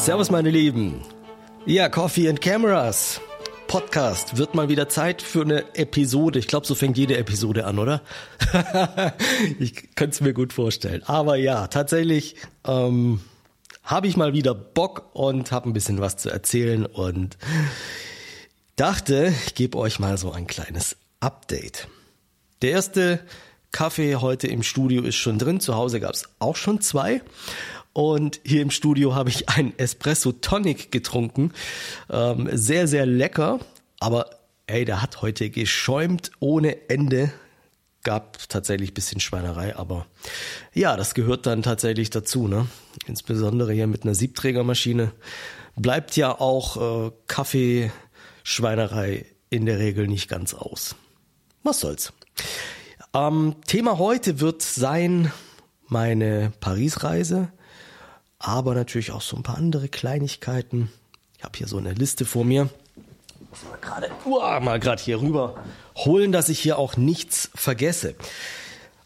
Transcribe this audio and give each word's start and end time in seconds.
Servus, 0.00 0.30
meine 0.30 0.48
Lieben. 0.48 1.02
Ja, 1.66 1.90
Coffee 1.90 2.30
and 2.30 2.40
Cameras. 2.40 3.20
Podcast. 3.68 4.38
Wird 4.38 4.54
mal 4.54 4.70
wieder 4.70 4.88
Zeit 4.88 5.20
für 5.20 5.42
eine 5.42 5.76
Episode. 5.76 6.38
Ich 6.38 6.48
glaube, 6.48 6.66
so 6.66 6.74
fängt 6.74 6.96
jede 6.96 7.18
Episode 7.18 7.66
an, 7.66 7.78
oder? 7.78 8.00
ich 9.58 9.94
könnte 9.96 10.14
es 10.14 10.20
mir 10.22 10.32
gut 10.32 10.54
vorstellen. 10.54 11.02
Aber 11.04 11.36
ja, 11.36 11.66
tatsächlich 11.66 12.36
ähm, 12.66 13.20
habe 13.84 14.06
ich 14.06 14.16
mal 14.16 14.32
wieder 14.32 14.54
Bock 14.54 15.10
und 15.12 15.52
habe 15.52 15.68
ein 15.68 15.74
bisschen 15.74 16.00
was 16.00 16.16
zu 16.16 16.30
erzählen 16.30 16.86
und 16.86 17.36
dachte, 18.76 19.34
ich 19.46 19.54
gebe 19.54 19.76
euch 19.76 19.98
mal 19.98 20.16
so 20.16 20.32
ein 20.32 20.46
kleines 20.46 20.96
Update. 21.20 21.88
Der 22.62 22.70
erste 22.70 23.20
Kaffee 23.70 24.16
heute 24.16 24.46
im 24.46 24.62
Studio 24.62 25.02
ist 25.02 25.16
schon 25.16 25.38
drin. 25.38 25.60
Zu 25.60 25.74
Hause 25.76 26.00
gab 26.00 26.14
es 26.14 26.24
auch 26.38 26.56
schon 26.56 26.80
zwei. 26.80 27.20
Und 27.92 28.40
hier 28.44 28.62
im 28.62 28.70
Studio 28.70 29.14
habe 29.14 29.30
ich 29.30 29.48
einen 29.48 29.76
Espresso 29.78 30.32
Tonic 30.32 30.92
getrunken. 30.92 31.52
Ähm, 32.08 32.48
sehr, 32.52 32.86
sehr 32.86 33.06
lecker. 33.06 33.58
Aber 33.98 34.30
ey, 34.66 34.84
der 34.84 35.02
hat 35.02 35.22
heute 35.22 35.50
geschäumt 35.50 36.30
ohne 36.38 36.88
Ende. 36.88 37.32
Gab 38.02 38.48
tatsächlich 38.48 38.94
bisschen 38.94 39.20
Schweinerei, 39.20 39.76
aber 39.76 40.06
ja, 40.72 40.96
das 40.96 41.12
gehört 41.12 41.44
dann 41.44 41.62
tatsächlich 41.62 42.08
dazu. 42.08 42.48
Ne? 42.48 42.66
Insbesondere 43.06 43.74
hier 43.74 43.86
mit 43.86 44.04
einer 44.04 44.14
Siebträgermaschine 44.14 45.12
bleibt 45.76 46.16
ja 46.16 46.40
auch 46.40 47.08
äh, 47.08 47.10
Kaffeeschweinerei 47.26 49.26
in 49.50 49.66
der 49.66 49.78
Regel 49.78 50.08
nicht 50.08 50.28
ganz 50.28 50.54
aus. 50.54 50.96
Was 51.62 51.80
soll's. 51.80 52.14
Ähm, 53.12 53.56
Thema 53.66 53.98
heute 53.98 54.40
wird 54.40 54.62
sein 54.62 55.30
meine 55.88 56.52
Paris-Reise 56.60 57.52
aber 58.40 58.74
natürlich 58.74 59.12
auch 59.12 59.20
so 59.20 59.36
ein 59.36 59.44
paar 59.44 59.58
andere 59.58 59.88
Kleinigkeiten. 59.88 60.90
Ich 61.36 61.44
habe 61.44 61.56
hier 61.56 61.68
so 61.68 61.76
eine 61.76 61.92
Liste 61.92 62.24
vor 62.24 62.44
mir. 62.44 62.68
Muss 63.50 63.64
mal 63.70 63.78
gerade 63.80 64.10
uh, 64.24 64.60
mal 64.64 64.80
gerade 64.80 65.02
hier 65.02 65.20
rüber 65.20 65.62
holen, 65.94 66.32
dass 66.32 66.48
ich 66.48 66.58
hier 66.58 66.78
auch 66.78 66.96
nichts 66.96 67.50
vergesse. 67.54 68.14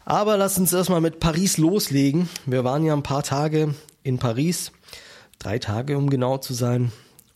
Aber 0.05 0.37
lass 0.37 0.57
uns 0.57 0.71
erstmal 0.71 1.01
mit 1.01 1.19
Paris 1.19 1.57
loslegen. 1.57 2.29
Wir 2.45 2.63
waren 2.63 2.85
ja 2.85 2.93
ein 2.93 3.03
paar 3.03 3.23
Tage 3.23 3.75
in 4.03 4.19
Paris, 4.19 4.71
drei 5.37 5.59
Tage 5.59 5.97
um 5.97 6.09
genau 6.09 6.37
zu 6.37 6.53
sein, 6.53 6.91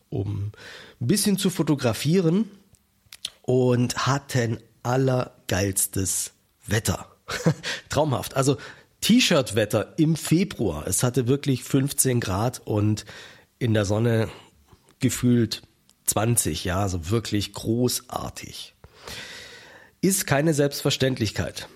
um 0.10 0.52
ein 1.02 1.08
bisschen 1.08 1.38
zu 1.38 1.50
fotografieren 1.50 2.50
und 3.42 4.08
hatten 4.08 4.60
allergeilstes 4.84 6.32
Wetter. 6.66 7.08
Traumhaft. 7.90 8.38
Also 8.38 8.58
T-Shirt-Wetter 9.02 9.94
im 9.98 10.16
Februar. 10.16 10.86
Es 10.88 11.04
hatte 11.04 11.28
wirklich 11.28 11.64
15 11.64 12.20
Grad 12.20 12.62
und 12.66 13.06
in 13.58 13.74
der 13.74 13.86
Sonne 13.86 14.30
gefühlt 15.00 15.62
20, 16.06 16.66
ja, 16.66 16.82
also 16.82 17.10
wirklich 17.10 17.54
großartig. 17.54 18.74
Ist 20.02 20.28
keine 20.28 20.54
Selbstverständlichkeit. 20.54 21.68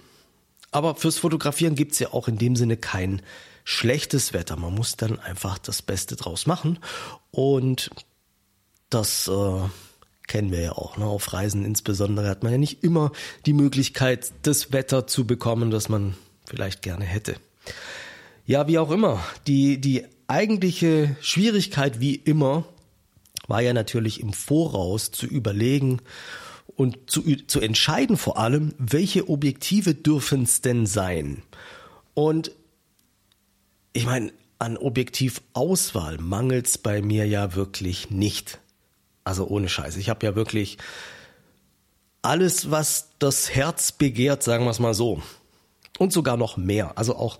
Aber 0.71 0.95
fürs 0.95 1.19
Fotografieren 1.19 1.75
gibt's 1.75 1.99
ja 1.99 2.13
auch 2.13 2.27
in 2.27 2.37
dem 2.37 2.55
Sinne 2.55 2.77
kein 2.77 3.21
schlechtes 3.63 4.33
Wetter. 4.33 4.55
Man 4.55 4.73
muss 4.73 4.97
dann 4.97 5.19
einfach 5.19 5.57
das 5.57 5.81
Beste 5.81 6.15
draus 6.15 6.47
machen. 6.47 6.79
Und 7.31 7.91
das 8.89 9.27
äh, 9.27 9.69
kennen 10.27 10.51
wir 10.51 10.61
ja 10.61 10.71
auch. 10.73 10.97
Ne? 10.97 11.05
Auf 11.05 11.33
Reisen 11.33 11.63
insbesondere 11.63 12.27
hat 12.27 12.43
man 12.43 12.51
ja 12.51 12.57
nicht 12.57 12.83
immer 12.83 13.11
die 13.45 13.53
Möglichkeit, 13.53 14.31
das 14.41 14.71
Wetter 14.71 15.07
zu 15.07 15.25
bekommen, 15.25 15.69
das 15.71 15.89
man 15.89 16.15
vielleicht 16.45 16.81
gerne 16.81 17.05
hätte. 17.05 17.35
Ja, 18.45 18.67
wie 18.67 18.79
auch 18.79 18.91
immer. 18.91 19.23
Die, 19.47 19.79
die 19.79 20.05
eigentliche 20.27 21.15
Schwierigkeit, 21.21 21.99
wie 21.99 22.15
immer, 22.15 22.65
war 23.47 23.61
ja 23.61 23.73
natürlich 23.73 24.19
im 24.21 24.33
Voraus 24.33 25.11
zu 25.11 25.25
überlegen 25.25 26.01
und 26.75 27.09
zu, 27.09 27.21
zu 27.47 27.59
entscheiden 27.59 28.17
vor 28.17 28.37
allem, 28.37 28.73
welche 28.77 29.29
Objektive 29.29 29.93
dürfen 29.93 30.43
es 30.43 30.61
denn 30.61 30.85
sein. 30.85 31.43
Und 32.13 32.51
ich 33.93 34.05
meine, 34.05 34.31
an 34.59 34.77
Objektivauswahl 34.77 36.17
mangelt 36.17 36.67
es 36.67 36.77
bei 36.77 37.01
mir 37.01 37.27
ja 37.27 37.55
wirklich 37.55 38.09
nicht. 38.09 38.59
Also 39.23 39.47
ohne 39.47 39.69
Scheiß. 39.69 39.97
Ich 39.97 40.09
habe 40.09 40.25
ja 40.25 40.35
wirklich 40.35 40.77
alles, 42.21 42.71
was 42.71 43.09
das 43.19 43.53
Herz 43.53 43.91
begehrt, 43.91 44.43
sagen 44.43 44.65
wir 44.65 44.71
es 44.71 44.79
mal 44.79 44.93
so 44.93 45.21
und 45.99 46.13
sogar 46.13 46.37
noch 46.37 46.57
mehr. 46.57 46.97
Also 46.97 47.15
auch, 47.15 47.39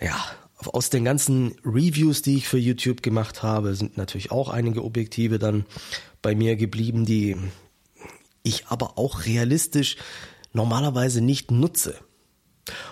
ja, 0.00 0.16
aus 0.66 0.90
den 0.90 1.04
ganzen 1.04 1.56
Reviews, 1.64 2.22
die 2.22 2.36
ich 2.36 2.48
für 2.48 2.58
YouTube 2.58 3.02
gemacht 3.02 3.42
habe, 3.42 3.74
sind 3.74 3.96
natürlich 3.96 4.30
auch 4.30 4.50
einige 4.50 4.84
Objektive 4.84 5.38
dann 5.38 5.64
bei 6.22 6.34
mir 6.34 6.56
geblieben, 6.56 7.06
die 7.06 7.36
ich 8.42 8.66
aber 8.66 8.98
auch 8.98 9.26
realistisch 9.26 9.96
normalerweise 10.52 11.20
nicht 11.20 11.50
nutze. 11.50 11.94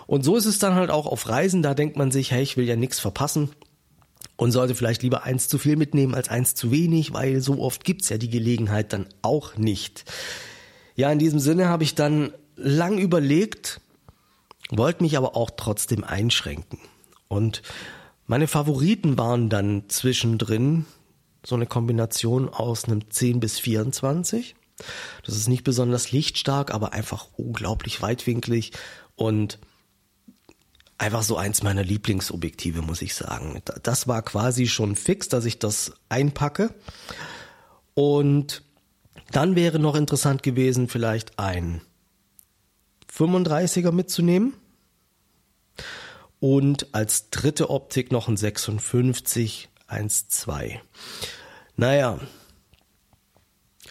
Und 0.06 0.24
so 0.24 0.36
ist 0.36 0.46
es 0.46 0.58
dann 0.58 0.74
halt 0.74 0.90
auch 0.90 1.06
auf 1.06 1.28
Reisen, 1.28 1.62
da 1.62 1.74
denkt 1.74 1.96
man 1.96 2.10
sich, 2.10 2.30
hey, 2.30 2.42
ich 2.42 2.56
will 2.56 2.66
ja 2.66 2.76
nichts 2.76 2.98
verpassen 2.98 3.50
und 4.36 4.52
sollte 4.52 4.74
vielleicht 4.74 5.02
lieber 5.02 5.24
eins 5.24 5.48
zu 5.48 5.58
viel 5.58 5.76
mitnehmen 5.76 6.14
als 6.14 6.28
eins 6.28 6.54
zu 6.54 6.70
wenig, 6.70 7.12
weil 7.12 7.40
so 7.40 7.60
oft 7.60 7.84
gibt's 7.84 8.08
ja 8.08 8.18
die 8.18 8.30
Gelegenheit 8.30 8.92
dann 8.92 9.06
auch 9.22 9.56
nicht. 9.56 10.04
Ja, 10.96 11.12
in 11.12 11.18
diesem 11.18 11.38
Sinne 11.38 11.68
habe 11.68 11.84
ich 11.84 11.94
dann 11.94 12.32
lang 12.56 12.98
überlegt, 12.98 13.80
wollte 14.70 15.02
mich 15.02 15.16
aber 15.16 15.36
auch 15.36 15.50
trotzdem 15.56 16.04
einschränken. 16.04 16.78
Und 17.28 17.62
meine 18.26 18.46
Favoriten 18.46 19.16
waren 19.18 19.48
dann 19.48 19.84
zwischendrin 19.88 20.86
so 21.44 21.54
eine 21.54 21.66
Kombination 21.66 22.48
aus 22.48 22.84
einem 22.84 23.10
10 23.10 23.40
bis 23.40 23.58
24. 23.58 24.54
Das 25.24 25.36
ist 25.36 25.48
nicht 25.48 25.64
besonders 25.64 26.12
lichtstark, 26.12 26.72
aber 26.72 26.92
einfach 26.92 27.28
unglaublich 27.36 28.02
weitwinklig 28.02 28.72
und 29.16 29.58
einfach 30.98 31.22
so 31.22 31.36
eins 31.36 31.62
meiner 31.62 31.84
Lieblingsobjektive, 31.84 32.82
muss 32.82 33.02
ich 33.02 33.14
sagen. 33.14 33.62
Das 33.82 34.08
war 34.08 34.22
quasi 34.22 34.66
schon 34.66 34.96
fix, 34.96 35.28
dass 35.28 35.44
ich 35.44 35.58
das 35.58 35.92
einpacke. 36.08 36.74
Und 37.94 38.62
dann 39.30 39.56
wäre 39.56 39.78
noch 39.78 39.94
interessant 39.94 40.42
gewesen, 40.42 40.88
vielleicht 40.88 41.38
ein 41.38 41.80
35er 43.12 43.92
mitzunehmen. 43.92 44.54
Und 46.40 46.94
als 46.94 47.30
dritte 47.30 47.70
Optik 47.70 48.12
noch 48.12 48.28
ein 48.28 48.36
56 48.36 49.68
1.2. 49.88 50.78
Naja, 51.76 52.20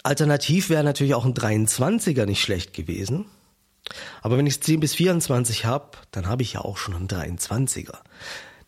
alternativ 0.04 0.70
wäre 0.70 0.84
natürlich 0.84 1.16
auch 1.16 1.26
ein 1.26 1.34
23er 1.34 2.26
nicht 2.26 2.42
schlecht 2.42 2.74
gewesen. 2.74 3.26
Aber 4.22 4.38
wenn 4.38 4.48
ich 4.48 4.62
10 4.62 4.80
bis 4.80 4.96
24 4.96 5.66
habe, 5.66 5.98
dann 6.12 6.28
habe 6.28 6.44
ich 6.44 6.54
ja 6.54 6.62
auch 6.62 6.78
schon 6.78 6.94
einen 6.94 7.08
23er. 7.08 7.98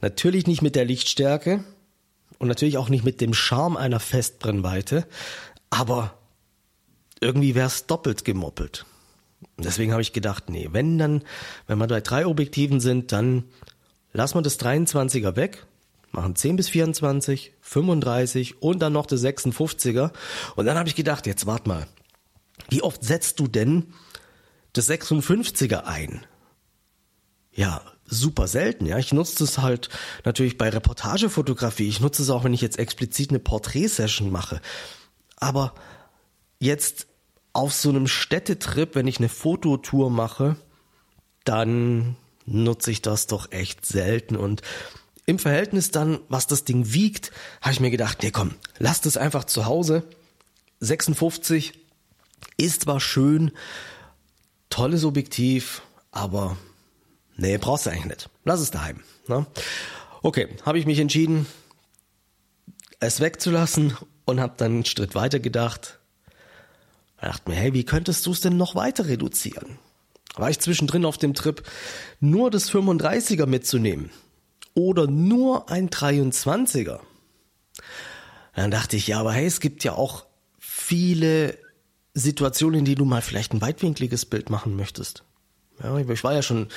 Natürlich 0.02 0.48
nicht 0.48 0.62
mit 0.62 0.76
der 0.76 0.86
Lichtstärke 0.86 1.64
und 2.38 2.48
natürlich 2.48 2.78
auch 2.78 2.90
nicht 2.90 3.04
mit 3.04 3.22
dem 3.22 3.34
Charme 3.34 3.78
einer 3.78 4.00
Festbrennweite, 4.00 5.06
aber 5.70 6.18
irgendwie 7.20 7.54
wäre 7.54 7.68
es 7.68 7.86
doppelt 7.86 8.24
gemoppelt. 8.24 8.86
Deswegen 9.58 9.92
habe 9.92 10.02
ich 10.02 10.14
gedacht, 10.14 10.50
nee, 10.50 10.70
wenn 10.72 10.98
dann, 10.98 11.24
wenn 11.68 11.78
wir 11.78 11.88
bei 11.88 12.02
drei 12.02 12.26
Objektiven 12.26 12.80
sind, 12.80 13.12
dann 13.12 13.46
lassen 14.14 14.36
wir 14.36 14.42
das 14.42 14.60
23er 14.60 15.36
weg, 15.36 15.66
machen 16.12 16.36
10 16.36 16.56
bis 16.56 16.70
24, 16.70 17.54
35 17.62 18.62
und 18.62 18.80
dann 18.80 18.94
noch 18.94 19.06
das 19.06 19.24
56er. 19.24 20.12
Und 20.56 20.66
dann 20.66 20.78
habe 20.78 20.90
ich 20.90 20.96
gedacht, 20.96 21.28
jetzt 21.28 21.46
wart 21.46 21.68
mal, 21.68 21.88
wie 22.70 22.82
oft 22.82 23.04
setzt 23.04 23.40
du 23.40 23.48
denn 23.48 23.94
das 24.74 24.90
56er 24.90 25.84
ein? 25.84 26.26
Ja, 27.52 27.82
super 28.06 28.48
selten, 28.48 28.86
ja. 28.86 28.98
Ich 28.98 29.14
nutze 29.14 29.40
das 29.40 29.58
halt 29.58 29.90
natürlich 30.26 30.58
bei 30.58 30.70
Reportagefotografie. 30.70 31.88
Ich 31.88 32.00
nutze 32.00 32.22
es 32.22 32.30
auch, 32.30 32.44
wenn 32.44 32.54
ich 32.54 32.62
jetzt 32.62 32.80
explizit 32.80 33.30
eine 33.30 33.40
Porträtsession 33.40 34.32
mache. 34.32 34.62
Aber 35.38 35.74
jetzt 36.60 37.08
auf 37.54 37.74
so 37.74 37.90
einem 37.90 38.08
Städtetrip, 38.08 38.96
wenn 38.96 39.08
ich 39.08 39.20
eine 39.20 39.30
Fototour 39.30 40.10
mache, 40.10 40.56
dann 41.44 42.16
nutze 42.46 42.92
ich 42.92 43.02
das 43.02 43.28
doch 43.28 43.52
echt 43.52 43.86
selten 43.86 44.36
und 44.36 44.62
im 45.26 45.38
Verhältnis 45.38 45.92
dann, 45.92 46.20
was 46.28 46.48
das 46.48 46.64
Ding 46.64 46.92
wiegt, 46.92 47.32
habe 47.62 47.74
ich 47.74 47.80
mir 47.80 47.92
gedacht, 47.92 48.24
nee 48.24 48.32
komm, 48.32 48.56
lass 48.80 49.02
das 49.02 49.16
einfach 49.16 49.44
zu 49.44 49.66
Hause. 49.68 50.04
56 50.80 51.74
ist 52.58 52.82
zwar 52.82 53.00
schön, 53.00 53.52
tolles 54.72 55.04
Objektiv, 55.04 55.84
aber 56.12 56.58
nee, 57.38 57.58
brauchst 57.58 57.86
du 57.86 57.92
eigentlich 57.92 58.06
nicht. 58.06 58.30
Lass 58.44 58.60
es 58.60 58.72
daheim. 58.72 59.04
Ne? 59.28 59.46
Okay, 60.24 60.48
habe 60.66 60.80
ich 60.80 60.88
mich 60.88 61.00
entschieden, 61.00 61.46
es 63.00 63.20
wegzulassen 63.20 63.96
und 64.26 64.40
habe 64.40 64.56
dann 64.58 64.72
einen 64.72 64.86
Schritt 64.86 65.16
weiter 65.16 65.40
gedacht, 65.40 65.99
da 67.22 67.28
dachte 67.28 67.50
mir, 67.50 67.56
hey, 67.56 67.74
wie 67.74 67.84
könntest 67.84 68.26
du 68.26 68.32
es 68.32 68.42
denn 68.42 68.58
noch 68.58 68.76
weiter 68.76 69.08
reduzieren? 69.08 69.80
War 70.36 70.50
ich 70.50 70.60
zwischendrin 70.60 71.06
auf 71.06 71.18
dem 71.18 71.34
Trip, 71.34 71.64
nur 72.20 72.52
das 72.52 72.72
35er 72.72 73.46
mitzunehmen 73.46 74.10
oder 74.74 75.08
nur 75.08 75.70
ein 75.70 75.90
23er? 75.90 77.00
Dann 78.56 78.72
dachte 78.72 78.96
ich, 78.98 79.08
ja, 79.08 79.20
aber 79.20 79.34
hey, 79.34 79.46
es 79.46 79.60
gibt 79.60 79.84
ja 79.84 79.94
auch 79.94 80.26
viele 80.60 81.58
Situationen, 82.14 82.80
in 82.80 82.86
denen 82.86 82.98
du 82.98 83.06
mal 83.06 83.22
vielleicht 83.22 83.54
ein 83.54 83.62
weitwinkliges 83.62 84.26
Bild 84.26 84.50
machen 84.50 84.76
möchtest. 84.76 85.24
Ja, 85.82 85.98
ich 85.98 86.24
war 86.24 86.34
ja 86.34 86.42
schon 86.42 86.68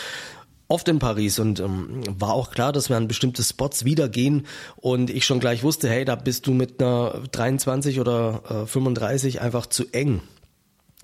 oft 0.73 0.89
in 0.89 0.99
Paris 0.99 1.39
und 1.39 1.61
ähm, 1.61 2.03
war 2.19 2.33
auch 2.33 2.51
klar, 2.51 2.73
dass 2.73 2.89
wir 2.89 2.97
an 2.97 3.07
bestimmte 3.07 3.43
Spots 3.43 3.85
wieder 3.85 4.09
gehen 4.09 4.47
und 4.77 5.11
ich 5.11 5.27
schon 5.27 5.39
gleich 5.39 5.63
wusste, 5.63 5.89
hey, 5.89 6.07
da 6.07 6.17
bist 6.17 6.47
du 6.47 6.53
mit 6.53 6.83
einer 6.83 7.23
23 7.31 8.01
oder 8.01 8.43
äh, 8.49 8.67
35 8.67 9.43
einfach 9.43 9.67
zu 9.67 9.85
eng. 9.93 10.23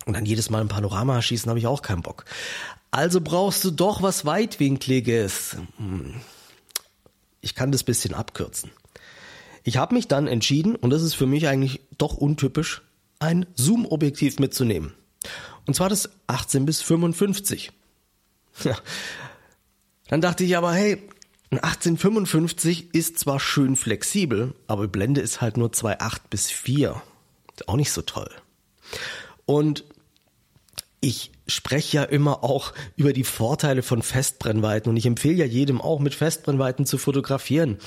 Und 0.06 0.14
dann 0.14 0.24
jedes 0.24 0.48
Mal 0.48 0.62
ein 0.62 0.68
Panorama 0.68 1.20
schießen 1.20 1.50
habe 1.50 1.58
ich 1.58 1.66
auch 1.66 1.82
keinen 1.82 2.00
Bock. 2.00 2.24
Also 2.90 3.20
brauchst 3.20 3.62
du 3.62 3.70
doch 3.70 4.00
was 4.00 4.24
weitwinkliges. 4.24 5.58
Hm. 5.76 6.14
Ich 7.42 7.54
kann 7.54 7.70
das 7.70 7.84
bisschen 7.84 8.14
abkürzen. 8.14 8.70
Ich 9.64 9.76
habe 9.76 9.94
mich 9.94 10.08
dann 10.08 10.28
entschieden, 10.28 10.76
und 10.76 10.88
das 10.88 11.02
ist 11.02 11.12
für 11.12 11.26
mich 11.26 11.46
eigentlich 11.46 11.82
doch 11.98 12.16
untypisch, 12.16 12.80
ein 13.18 13.44
Zoom-Objektiv 13.54 14.38
mitzunehmen. 14.38 14.94
Und 15.66 15.74
zwar 15.74 15.90
das 15.90 16.08
18 16.26 16.64
bis 16.64 16.80
55. 16.80 17.70
Ja. 18.64 18.74
Dann 20.08 20.20
dachte 20.20 20.44
ich 20.44 20.56
aber, 20.56 20.72
hey, 20.72 21.02
ein 21.50 21.58
1855 21.58 22.94
ist 22.94 23.18
zwar 23.18 23.40
schön 23.40 23.76
flexibel, 23.76 24.54
aber 24.66 24.88
Blende 24.88 25.20
ist 25.20 25.40
halt 25.40 25.56
nur 25.56 25.68
2,8 25.68 26.20
bis 26.28 26.50
4. 26.50 27.00
Ist 27.54 27.68
auch 27.68 27.76
nicht 27.76 27.92
so 27.92 28.02
toll. 28.02 28.30
Und 29.46 29.84
ich 31.00 31.30
spreche 31.46 31.98
ja 31.98 32.02
immer 32.02 32.44
auch 32.44 32.74
über 32.96 33.12
die 33.12 33.24
Vorteile 33.24 33.82
von 33.82 34.02
Festbrennweiten 34.02 34.90
und 34.90 34.96
ich 34.96 35.06
empfehle 35.06 35.36
ja 35.36 35.44
jedem 35.46 35.80
auch 35.80 36.00
mit 36.00 36.14
Festbrennweiten 36.14 36.84
zu 36.84 36.98
fotografieren. 36.98 37.78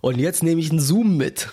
Und 0.00 0.18
jetzt 0.18 0.42
nehme 0.42 0.60
ich 0.60 0.70
einen 0.70 0.80
Zoom 0.80 1.16
mit. 1.16 1.50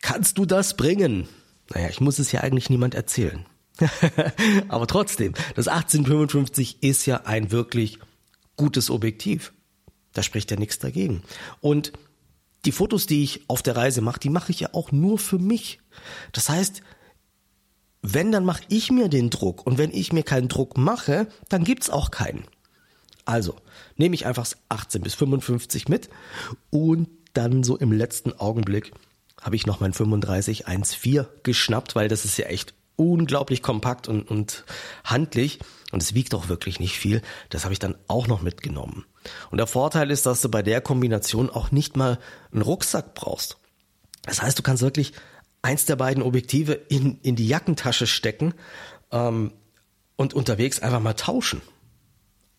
Kannst 0.00 0.38
du 0.38 0.46
das 0.46 0.76
bringen? 0.76 1.28
Naja, 1.74 1.88
ich 1.88 2.00
muss 2.00 2.18
es 2.18 2.32
ja 2.32 2.40
eigentlich 2.40 2.70
niemand 2.70 2.94
erzählen. 2.94 3.44
Aber 4.68 4.86
trotzdem, 4.86 5.34
das 5.56 5.68
1855 5.68 6.82
ist 6.82 7.06
ja 7.06 7.22
ein 7.24 7.50
wirklich 7.50 7.98
gutes 8.56 8.90
Objektiv. 8.90 9.52
Da 10.12 10.22
spricht 10.22 10.50
ja 10.50 10.56
nichts 10.56 10.78
dagegen. 10.78 11.22
Und 11.60 11.92
die 12.64 12.72
Fotos, 12.72 13.06
die 13.06 13.22
ich 13.22 13.42
auf 13.48 13.62
der 13.62 13.76
Reise 13.76 14.00
mache, 14.00 14.20
die 14.20 14.30
mache 14.30 14.52
ich 14.52 14.60
ja 14.60 14.70
auch 14.72 14.92
nur 14.92 15.18
für 15.18 15.38
mich. 15.38 15.80
Das 16.32 16.48
heißt, 16.48 16.82
wenn, 18.02 18.32
dann 18.32 18.44
mache 18.44 18.64
ich 18.68 18.90
mir 18.90 19.08
den 19.08 19.30
Druck. 19.30 19.66
Und 19.66 19.78
wenn 19.78 19.90
ich 19.90 20.12
mir 20.12 20.22
keinen 20.22 20.48
Druck 20.48 20.76
mache, 20.76 21.26
dann 21.48 21.64
gibt's 21.64 21.90
auch 21.90 22.10
keinen. 22.10 22.44
Also, 23.24 23.56
nehme 23.96 24.14
ich 24.14 24.26
einfach 24.26 24.42
das 24.42 24.58
18 24.68 25.02
bis 25.02 25.14
55 25.14 25.88
mit 25.88 26.10
und 26.70 27.08
dann 27.32 27.62
so 27.62 27.76
im 27.76 27.92
letzten 27.92 28.32
Augenblick 28.38 28.92
habe 29.40 29.56
ich 29.56 29.66
noch 29.66 29.80
mein 29.80 29.92
35 29.92 30.68
1.4 30.68 31.26
geschnappt, 31.42 31.96
weil 31.96 32.08
das 32.08 32.24
ist 32.24 32.36
ja 32.36 32.46
echt 32.46 32.74
unglaublich 32.96 33.62
kompakt 33.62 34.08
und, 34.08 34.30
und 34.30 34.64
handlich 35.04 35.58
und 35.94 36.02
es 36.02 36.12
wiegt 36.12 36.34
auch 36.34 36.48
wirklich 36.48 36.80
nicht 36.80 36.98
viel. 36.98 37.22
Das 37.50 37.62
habe 37.62 37.72
ich 37.72 37.78
dann 37.78 37.94
auch 38.08 38.26
noch 38.26 38.42
mitgenommen. 38.42 39.06
Und 39.52 39.58
der 39.58 39.68
Vorteil 39.68 40.10
ist, 40.10 40.26
dass 40.26 40.42
du 40.42 40.48
bei 40.48 40.60
der 40.60 40.80
Kombination 40.80 41.48
auch 41.48 41.70
nicht 41.70 41.96
mal 41.96 42.18
einen 42.50 42.62
Rucksack 42.62 43.14
brauchst. 43.14 43.58
Das 44.22 44.42
heißt, 44.42 44.58
du 44.58 44.64
kannst 44.64 44.82
wirklich 44.82 45.12
eins 45.62 45.86
der 45.86 45.94
beiden 45.94 46.24
Objektive 46.24 46.72
in, 46.72 47.20
in 47.22 47.36
die 47.36 47.46
Jackentasche 47.46 48.08
stecken 48.08 48.54
ähm, 49.12 49.52
und 50.16 50.34
unterwegs 50.34 50.80
einfach 50.80 50.98
mal 50.98 51.14
tauschen. 51.14 51.62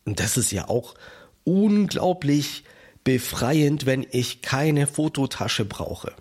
Und 0.05 0.21
das 0.21 0.37
ist 0.37 0.51
ja 0.51 0.69
auch 0.69 0.95
unglaublich 1.43 2.63
befreiend, 3.03 3.85
wenn 3.85 4.07
ich 4.11 4.43
keine 4.43 4.87
Fototasche 4.87 5.65
brauche. 5.65 6.13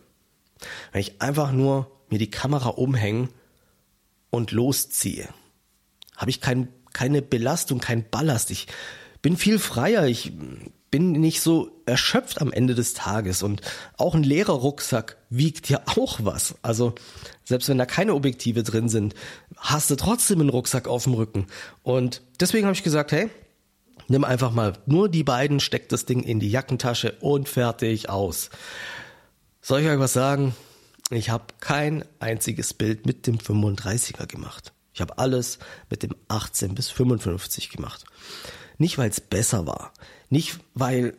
Wenn 0.90 1.00
ich 1.00 1.22
einfach 1.22 1.52
nur 1.52 1.92
mir 2.08 2.18
die 2.18 2.30
Kamera 2.32 2.70
umhänge 2.70 3.28
und 4.30 4.50
losziehe, 4.50 5.28
habe 6.16 6.30
ich 6.30 6.40
kein, 6.40 6.68
keine 6.94 7.20
Belastung, 7.20 7.80
kein 7.80 8.08
Ballast. 8.08 8.50
Ich 8.50 8.66
bin 9.20 9.36
viel 9.36 9.58
freier. 9.58 10.06
Ich 10.06 10.32
bin 10.90 11.12
nicht 11.12 11.40
so 11.40 11.82
erschöpft 11.86 12.40
am 12.40 12.52
Ende 12.52 12.74
des 12.74 12.94
Tages. 12.94 13.42
Und 13.42 13.60
auch 13.96 14.14
ein 14.14 14.22
leerer 14.22 14.52
Rucksack 14.52 15.16
wiegt 15.28 15.68
ja 15.68 15.80
auch 15.96 16.20
was. 16.22 16.54
Also 16.62 16.94
selbst 17.42 17.68
wenn 17.68 17.78
da 17.78 17.84
keine 17.84 18.14
Objektive 18.14 18.62
drin 18.62 18.88
sind, 18.88 19.14
hast 19.56 19.90
du 19.90 19.96
trotzdem 19.96 20.40
einen 20.40 20.50
Rucksack 20.50 20.86
auf 20.86 21.04
dem 21.04 21.14
Rücken. 21.14 21.48
Und 21.82 22.22
deswegen 22.38 22.66
habe 22.66 22.76
ich 22.76 22.84
gesagt, 22.84 23.10
hey, 23.10 23.28
nimm 24.06 24.24
einfach 24.24 24.52
mal 24.52 24.74
nur 24.86 25.08
die 25.08 25.24
beiden, 25.24 25.58
steck 25.58 25.88
das 25.88 26.06
Ding 26.06 26.22
in 26.22 26.38
die 26.38 26.50
Jackentasche 26.50 27.16
und 27.20 27.48
fertig 27.48 28.08
aus. 28.08 28.50
Soll 29.60 29.80
ich 29.80 29.88
euch 29.88 29.98
was 29.98 30.12
sagen? 30.12 30.54
Ich 31.10 31.30
habe 31.30 31.44
kein 31.58 32.04
einziges 32.20 32.72
Bild 32.72 33.04
mit 33.04 33.26
dem 33.26 33.38
35er 33.38 34.26
gemacht. 34.26 34.72
Ich 34.94 35.00
habe 35.00 35.18
alles 35.18 35.58
mit 35.90 36.02
dem 36.04 36.14
18 36.28 36.74
bis 36.74 36.88
55 36.88 37.68
gemacht. 37.68 38.04
Nicht, 38.78 38.96
weil 38.96 39.10
es 39.10 39.20
besser 39.20 39.66
war. 39.66 39.92
Nicht, 40.30 40.60
weil 40.72 41.16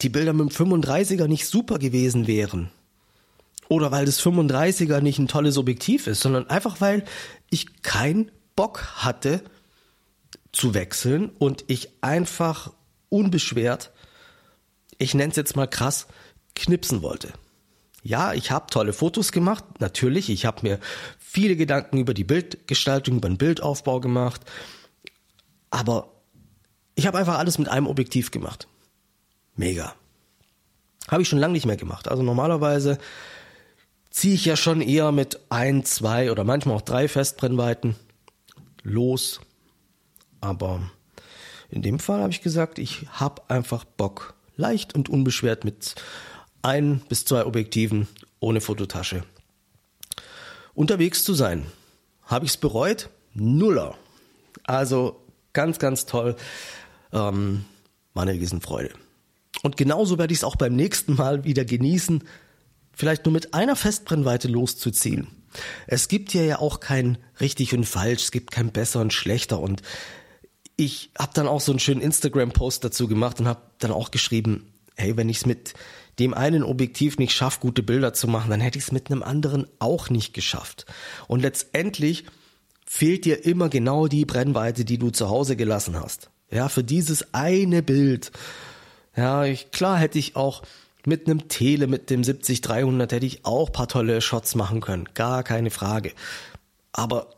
die 0.00 0.08
Bilder 0.08 0.32
mit 0.32 0.50
dem 0.58 0.72
35er 0.72 1.28
nicht 1.28 1.46
super 1.46 1.78
gewesen 1.78 2.26
wären. 2.26 2.70
Oder 3.68 3.90
weil 3.92 4.04
das 4.04 4.20
35er 4.20 5.00
nicht 5.00 5.18
ein 5.18 5.28
tolles 5.28 5.56
Objektiv 5.56 6.08
ist, 6.08 6.20
sondern 6.20 6.50
einfach, 6.50 6.80
weil 6.80 7.04
ich 7.48 7.82
keinen 7.82 8.30
Bock 8.56 8.82
hatte 8.96 9.42
zu 10.50 10.74
wechseln 10.74 11.30
und 11.38 11.64
ich 11.68 11.90
einfach 12.02 12.72
unbeschwert, 13.08 13.92
ich 14.98 15.14
nenne 15.14 15.30
es 15.30 15.36
jetzt 15.36 15.56
mal 15.56 15.68
krass, 15.68 16.06
knipsen 16.54 17.02
wollte. 17.02 17.32
Ja, 18.02 18.32
ich 18.32 18.50
habe 18.50 18.66
tolle 18.66 18.92
Fotos 18.92 19.30
gemacht, 19.30 19.64
natürlich. 19.78 20.28
Ich 20.28 20.44
habe 20.44 20.62
mir 20.62 20.80
viele 21.18 21.56
Gedanken 21.56 21.98
über 21.98 22.14
die 22.14 22.24
Bildgestaltung, 22.24 23.18
über 23.18 23.28
den 23.28 23.38
Bildaufbau 23.38 24.00
gemacht. 24.00 24.42
Aber 25.70 26.12
ich 26.94 27.06
habe 27.06 27.18
einfach 27.18 27.38
alles 27.38 27.58
mit 27.58 27.68
einem 27.68 27.86
Objektiv 27.86 28.30
gemacht. 28.30 28.66
Mega. 29.54 29.94
Habe 31.08 31.22
ich 31.22 31.28
schon 31.28 31.38
lange 31.38 31.52
nicht 31.52 31.66
mehr 31.66 31.76
gemacht. 31.76 32.08
Also 32.08 32.22
normalerweise 32.22 32.98
ziehe 34.10 34.34
ich 34.34 34.44
ja 34.44 34.56
schon 34.56 34.80
eher 34.80 35.12
mit 35.12 35.40
ein, 35.48 35.84
zwei 35.84 36.30
oder 36.30 36.44
manchmal 36.44 36.76
auch 36.76 36.82
drei 36.82 37.08
Festbrennweiten 37.08 37.96
los. 38.82 39.40
Aber 40.40 40.80
in 41.70 41.82
dem 41.82 41.98
Fall 41.98 42.20
habe 42.20 42.32
ich 42.32 42.42
gesagt, 42.42 42.78
ich 42.78 43.06
habe 43.12 43.42
einfach 43.48 43.84
Bock, 43.84 44.34
leicht 44.56 44.94
und 44.94 45.08
unbeschwert 45.08 45.64
mit 45.64 45.94
ein 46.62 47.00
bis 47.08 47.24
zwei 47.24 47.44
Objektiven 47.44 48.08
ohne 48.40 48.60
Fototasche 48.60 49.24
unterwegs 50.74 51.24
zu 51.24 51.34
sein. 51.34 51.66
Habe 52.24 52.44
ich 52.44 52.52
es 52.52 52.56
bereut? 52.56 53.10
Nuller. 53.34 53.96
Also 54.64 55.22
ganz, 55.52 55.78
ganz 55.78 56.06
toll. 56.06 56.36
Ähm, 57.12 57.64
war 58.14 58.22
eine 58.22 58.32
Riesenfreude. 58.32 58.90
Und 59.62 59.76
genauso 59.76 60.18
werde 60.18 60.32
ich 60.32 60.40
es 60.40 60.44
auch 60.44 60.56
beim 60.56 60.74
nächsten 60.74 61.14
Mal 61.14 61.44
wieder 61.44 61.64
genießen, 61.64 62.24
vielleicht 62.94 63.24
nur 63.26 63.32
mit 63.32 63.54
einer 63.54 63.76
Festbrennweite 63.76 64.48
loszuziehen. 64.48 65.28
Es 65.86 66.08
gibt 66.08 66.32
hier 66.32 66.44
ja 66.44 66.58
auch 66.58 66.80
kein 66.80 67.18
richtig 67.40 67.74
und 67.74 67.84
falsch, 67.84 68.24
es 68.24 68.30
gibt 68.30 68.50
kein 68.50 68.72
besser 68.72 69.00
und 69.00 69.12
schlechter 69.12 69.60
und 69.60 69.82
ich 70.76 71.10
habe 71.18 71.32
dann 71.34 71.46
auch 71.46 71.60
so 71.60 71.72
einen 71.72 71.78
schönen 71.78 72.00
Instagram-Post 72.00 72.82
dazu 72.82 73.06
gemacht 73.06 73.38
und 73.40 73.46
habe 73.46 73.60
dann 73.78 73.92
auch 73.92 74.10
geschrieben, 74.10 74.71
hey, 74.96 75.16
wenn 75.16 75.28
ich 75.28 75.38
es 75.38 75.46
mit 75.46 75.74
dem 76.18 76.34
einen 76.34 76.62
Objektiv 76.62 77.18
nicht 77.18 77.34
schafft, 77.34 77.60
gute 77.60 77.82
Bilder 77.82 78.12
zu 78.12 78.28
machen, 78.28 78.50
dann 78.50 78.60
hätte 78.60 78.78
ich 78.78 78.84
es 78.84 78.92
mit 78.92 79.10
einem 79.10 79.22
anderen 79.22 79.66
auch 79.78 80.10
nicht 80.10 80.34
geschafft. 80.34 80.86
Und 81.26 81.40
letztendlich 81.40 82.24
fehlt 82.86 83.24
dir 83.24 83.44
immer 83.46 83.68
genau 83.68 84.06
die 84.06 84.26
Brennweite, 84.26 84.84
die 84.84 84.98
du 84.98 85.10
zu 85.10 85.30
Hause 85.30 85.56
gelassen 85.56 85.98
hast. 85.98 86.30
Ja, 86.50 86.68
für 86.68 86.84
dieses 86.84 87.32
eine 87.32 87.82
Bild. 87.82 88.30
Ja, 89.16 89.44
ich, 89.44 89.70
klar 89.70 89.98
hätte 89.98 90.18
ich 90.18 90.36
auch 90.36 90.62
mit 91.06 91.26
einem 91.26 91.48
Tele, 91.48 91.86
mit 91.86 92.10
dem 92.10 92.22
70-300 92.22 93.10
hätte 93.12 93.26
ich 93.26 93.44
auch 93.44 93.72
paar 93.72 93.88
tolle 93.88 94.20
Shots 94.20 94.54
machen 94.54 94.80
können. 94.80 95.08
Gar 95.14 95.42
keine 95.42 95.70
Frage. 95.70 96.12
Aber 96.92 97.34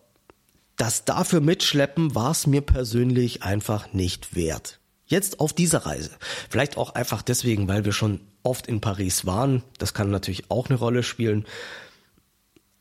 das 0.76 1.04
dafür 1.04 1.40
mitschleppen 1.40 2.14
war 2.14 2.32
es 2.32 2.46
mir 2.46 2.61
persönlich 2.61 3.42
einfach 3.42 3.92
nicht 3.92 4.34
wert. 4.34 4.80
Jetzt 5.06 5.40
auf 5.40 5.52
dieser 5.52 5.87
Reise. 5.87 6.11
Vielleicht 6.49 6.76
auch 6.76 6.94
einfach 6.94 7.23
deswegen, 7.23 7.68
weil 7.68 7.84
wir 7.84 7.92
schon 7.92 8.20
oft 8.42 8.66
in 8.66 8.80
Paris 8.80 9.26
waren. 9.26 9.62
Das 9.78 9.94
kann 9.94 10.11
natürlich 10.11 10.50
auch 10.50 10.68
eine 10.68 10.78
Rolle 10.78 11.02
spielen. 11.02 11.46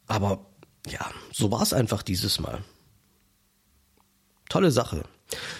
Aber 0.07 0.45
ja, 0.87 1.09
so 1.31 1.51
war 1.51 1.61
es 1.61 1.73
einfach 1.73 2.03
dieses 2.03 2.39
Mal. 2.39 2.63
Tolle 4.49 4.71
Sache. 4.71 5.03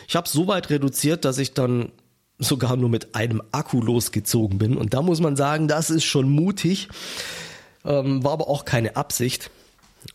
Ich 0.08 0.15
habe 0.15 0.29
so 0.29 0.48
weit 0.48 0.70
reduziert, 0.70 1.25
dass 1.25 1.38
ich 1.38 1.53
dann 1.53 1.91
sogar 2.38 2.75
nur 2.75 2.89
mit 2.89 3.15
einem 3.15 3.41
Akku 3.51 3.82
losgezogen 3.82 4.58
bin. 4.58 4.77
Und 4.77 4.93
da 4.93 5.01
muss 5.01 5.20
man 5.20 5.36
sagen, 5.36 5.67
das 5.67 5.89
ist 5.89 6.03
schon 6.03 6.29
mutig. 6.29 6.89
Ähm, 7.86 8.24
war 8.24 8.34
aber 8.34 8.48
auch 8.50 8.65
keine 8.65 8.96
Absicht. 8.96 9.50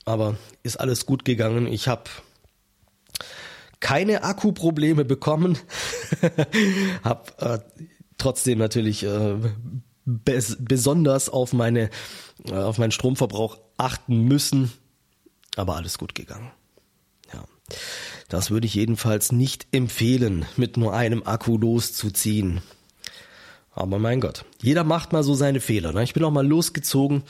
Aber 0.04 0.36
ist 0.62 0.78
alles 0.78 1.06
gut 1.06 1.24
gegangen. 1.24 1.66
Ich 1.66 1.88
habe 1.88 2.04
keine 3.80 4.24
Akkuprobleme 4.24 5.04
bekommen. 5.04 5.58
hab 7.04 7.40
äh, 7.42 7.58
trotzdem 8.16 8.58
natürlich 8.58 9.04
äh, 9.04 9.36
bes 10.04 10.56
besonders 10.60 11.28
auf 11.28 11.52
meine, 11.52 11.90
äh, 12.46 12.54
auf 12.54 12.78
meinen 12.78 12.92
Stromverbrauch 12.92 13.58
achten 13.76 14.24
müssen. 14.24 14.72
Aber 15.56 15.76
alles 15.76 15.98
gut 15.98 16.14
gegangen. 16.14 16.50
Ja. 17.32 17.44
Das 18.28 18.50
würde 18.50 18.66
ich 18.66 18.74
jedenfalls 18.74 19.32
nicht 19.32 19.66
empfehlen, 19.72 20.46
mit 20.56 20.76
nur 20.76 20.94
einem 20.94 21.22
Akku 21.24 21.56
loszuziehen. 21.56 22.60
Aber 23.72 23.98
mein 23.98 24.20
Gott, 24.20 24.44
jeder 24.60 24.82
macht 24.82 25.12
mal 25.12 25.22
so 25.22 25.34
seine 25.34 25.60
Fehler. 25.60 25.92
Ne? 25.92 26.02
Ich 26.02 26.14
bin 26.14 26.24
auch 26.24 26.32
mal 26.32 26.46
losgezogen 26.46 27.22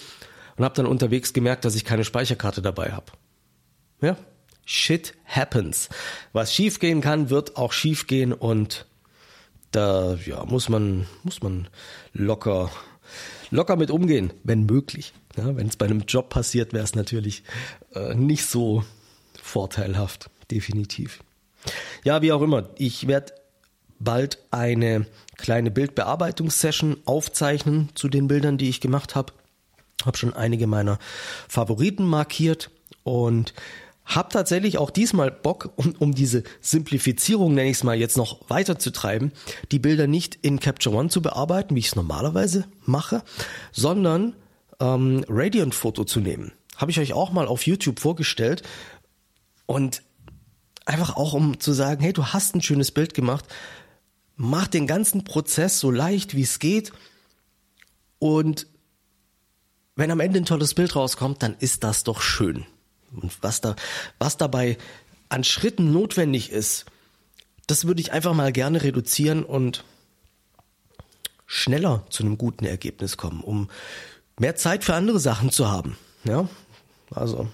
und 0.56 0.64
habe 0.64 0.74
dann 0.74 0.86
unterwegs 0.86 1.32
gemerkt, 1.32 1.64
dass 1.64 1.74
ich 1.74 1.84
keine 1.84 2.04
Speicherkarte 2.04 2.62
dabei 2.62 2.92
habe. 2.92 3.12
Ja, 4.00 4.16
shit 4.68 5.14
happens. 5.24 5.88
Was 6.34 6.54
schiefgehen 6.54 7.00
kann, 7.00 7.30
wird 7.30 7.56
auch 7.56 7.72
schiefgehen 7.72 8.34
und 8.34 8.86
da 9.70 10.14
ja, 10.26 10.44
muss 10.44 10.68
man 10.68 11.06
muss 11.22 11.42
man 11.42 11.68
locker 12.12 12.70
locker 13.50 13.76
mit 13.76 13.90
umgehen, 13.90 14.30
wenn 14.44 14.66
möglich. 14.66 15.14
Ja, 15.38 15.56
wenn 15.56 15.68
es 15.68 15.76
bei 15.76 15.86
einem 15.86 16.02
Job 16.06 16.28
passiert, 16.28 16.74
wäre 16.74 16.84
es 16.84 16.94
natürlich 16.94 17.44
äh, 17.94 18.14
nicht 18.14 18.44
so 18.44 18.84
vorteilhaft, 19.42 20.28
definitiv. 20.50 21.20
Ja, 22.04 22.20
wie 22.20 22.32
auch 22.32 22.42
immer, 22.42 22.68
ich 22.76 23.06
werde 23.06 23.32
bald 23.98 24.38
eine 24.50 25.06
kleine 25.36 25.70
Bildbearbeitungssession 25.70 26.98
aufzeichnen 27.06 27.88
zu 27.94 28.08
den 28.08 28.28
Bildern, 28.28 28.58
die 28.58 28.68
ich 28.68 28.82
gemacht 28.82 29.14
habe. 29.14 29.32
Habe 30.04 30.18
schon 30.18 30.34
einige 30.34 30.66
meiner 30.66 30.98
Favoriten 31.48 32.04
markiert 32.04 32.70
und 33.02 33.54
habe 34.08 34.30
tatsächlich 34.30 34.78
auch 34.78 34.90
diesmal 34.90 35.30
Bock, 35.30 35.72
um, 35.76 35.94
um 35.98 36.14
diese 36.14 36.42
Simplifizierung, 36.60 37.54
nenne 37.54 37.70
ich 37.70 37.76
es 37.76 37.84
mal, 37.84 37.96
jetzt 37.96 38.16
noch 38.16 38.48
weiter 38.48 38.78
zu 38.78 38.90
treiben, 38.90 39.32
die 39.70 39.78
Bilder 39.78 40.06
nicht 40.06 40.38
in 40.40 40.60
Capture 40.60 40.96
One 40.96 41.10
zu 41.10 41.20
bearbeiten, 41.20 41.74
wie 41.74 41.80
ich 41.80 41.88
es 41.88 41.96
normalerweise 41.96 42.64
mache, 42.86 43.22
sondern 43.70 44.34
ähm, 44.80 45.24
Radiant-Foto 45.28 46.04
zu 46.04 46.20
nehmen. 46.20 46.52
Habe 46.76 46.90
ich 46.90 46.98
euch 46.98 47.12
auch 47.12 47.32
mal 47.32 47.46
auf 47.46 47.66
YouTube 47.66 48.00
vorgestellt 48.00 48.62
und 49.66 50.02
einfach 50.86 51.16
auch 51.16 51.34
um 51.34 51.60
zu 51.60 51.72
sagen, 51.72 52.02
hey, 52.02 52.14
du 52.14 52.24
hast 52.24 52.54
ein 52.54 52.62
schönes 52.62 52.90
Bild 52.90 53.12
gemacht, 53.12 53.44
mach 54.36 54.68
den 54.68 54.86
ganzen 54.86 55.24
Prozess 55.24 55.80
so 55.80 55.90
leicht 55.90 56.34
wie 56.34 56.42
es 56.42 56.58
geht 56.58 56.92
und 58.18 58.66
wenn 59.96 60.10
am 60.10 60.20
Ende 60.20 60.38
ein 60.38 60.46
tolles 60.46 60.74
Bild 60.74 60.96
rauskommt, 60.96 61.42
dann 61.42 61.56
ist 61.58 61.84
das 61.84 62.04
doch 62.04 62.22
schön. 62.22 62.64
Und 63.14 63.42
was 63.42 63.60
da, 63.60 63.76
was 64.18 64.36
dabei 64.36 64.78
an 65.28 65.44
Schritten 65.44 65.92
notwendig 65.92 66.50
ist, 66.50 66.86
das 67.66 67.86
würde 67.86 68.00
ich 68.00 68.12
einfach 68.12 68.34
mal 68.34 68.52
gerne 68.52 68.82
reduzieren 68.82 69.44
und 69.44 69.84
schneller 71.46 72.04
zu 72.10 72.22
einem 72.22 72.38
guten 72.38 72.64
Ergebnis 72.64 73.16
kommen, 73.16 73.40
um 73.40 73.68
mehr 74.38 74.56
Zeit 74.56 74.84
für 74.84 74.94
andere 74.94 75.18
Sachen 75.18 75.50
zu 75.50 75.70
haben. 75.70 75.96
Ja, 76.24 76.48
also 77.10 77.48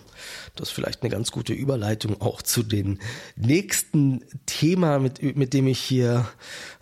das 0.56 0.68
ist 0.68 0.74
vielleicht 0.74 1.02
eine 1.02 1.10
ganz 1.10 1.30
gute 1.30 1.52
Überleitung 1.52 2.20
auch 2.20 2.42
zu 2.42 2.62
dem 2.62 2.98
nächsten 3.36 4.24
Thema, 4.46 4.98
mit, 4.98 5.22
mit 5.36 5.52
dem 5.52 5.66
ich 5.66 5.80
hier 5.80 6.28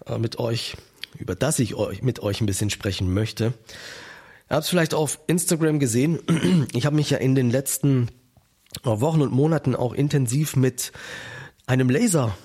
äh, 0.06 0.18
mit 0.18 0.38
euch, 0.38 0.76
über 1.18 1.34
das 1.34 1.58
ich 1.58 1.74
euch, 1.74 2.02
mit 2.02 2.20
euch 2.20 2.40
ein 2.40 2.46
bisschen 2.46 2.70
sprechen 2.70 3.12
möchte. 3.12 3.52
Ihr 4.50 4.56
habt 4.56 4.64
es 4.64 4.70
vielleicht 4.70 4.94
auf 4.94 5.18
Instagram 5.26 5.78
gesehen. 5.78 6.18
Ich 6.72 6.86
habe 6.86 6.96
mich 6.96 7.10
ja 7.10 7.18
in 7.18 7.34
den 7.34 7.50
letzten 7.50 8.08
Wochen 8.82 9.22
und 9.22 9.32
Monaten 9.32 9.76
auch 9.76 9.92
intensiv 9.92 10.56
mit 10.56 10.92
einem 11.66 11.90
Laser 11.90 12.36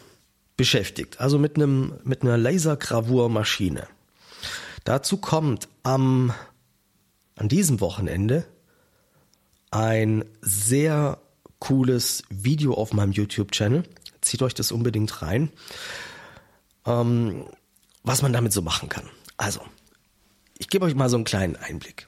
beschäftigt, 0.56 1.20
also 1.20 1.38
mit 1.40 1.56
einem 1.56 1.94
mit 2.04 2.24
einer 2.24 2.38
Lasergravurmaschine. 2.38 3.88
Dazu 4.84 5.18
kommt 5.18 5.68
am 5.84 6.34
an 7.36 7.50
diesem 7.50 7.80
Wochenende 7.80 8.46
ein 9.70 10.26
sehr 10.42 11.20
cooles 11.60 12.24
Video 12.30 12.74
auf 12.74 12.94
meinem 12.94 13.12
YouTube-Channel. 13.12 13.84
Zieht 14.22 14.42
euch 14.42 14.54
das 14.54 14.72
unbedingt 14.72 15.22
rein, 15.22 15.52
ähm, 16.86 17.46
was 18.04 18.22
man 18.22 18.34
damit 18.34 18.54
so 18.54 18.62
machen 18.62 18.90
kann. 18.90 19.10
Also, 19.38 19.62
ich 20.60 20.70
gebe 20.70 20.86
euch 20.86 20.96
mal 20.96 21.10
so 21.10 21.18
einen 21.18 21.26
kleinen 21.26 21.56
Einblick. 21.56 22.08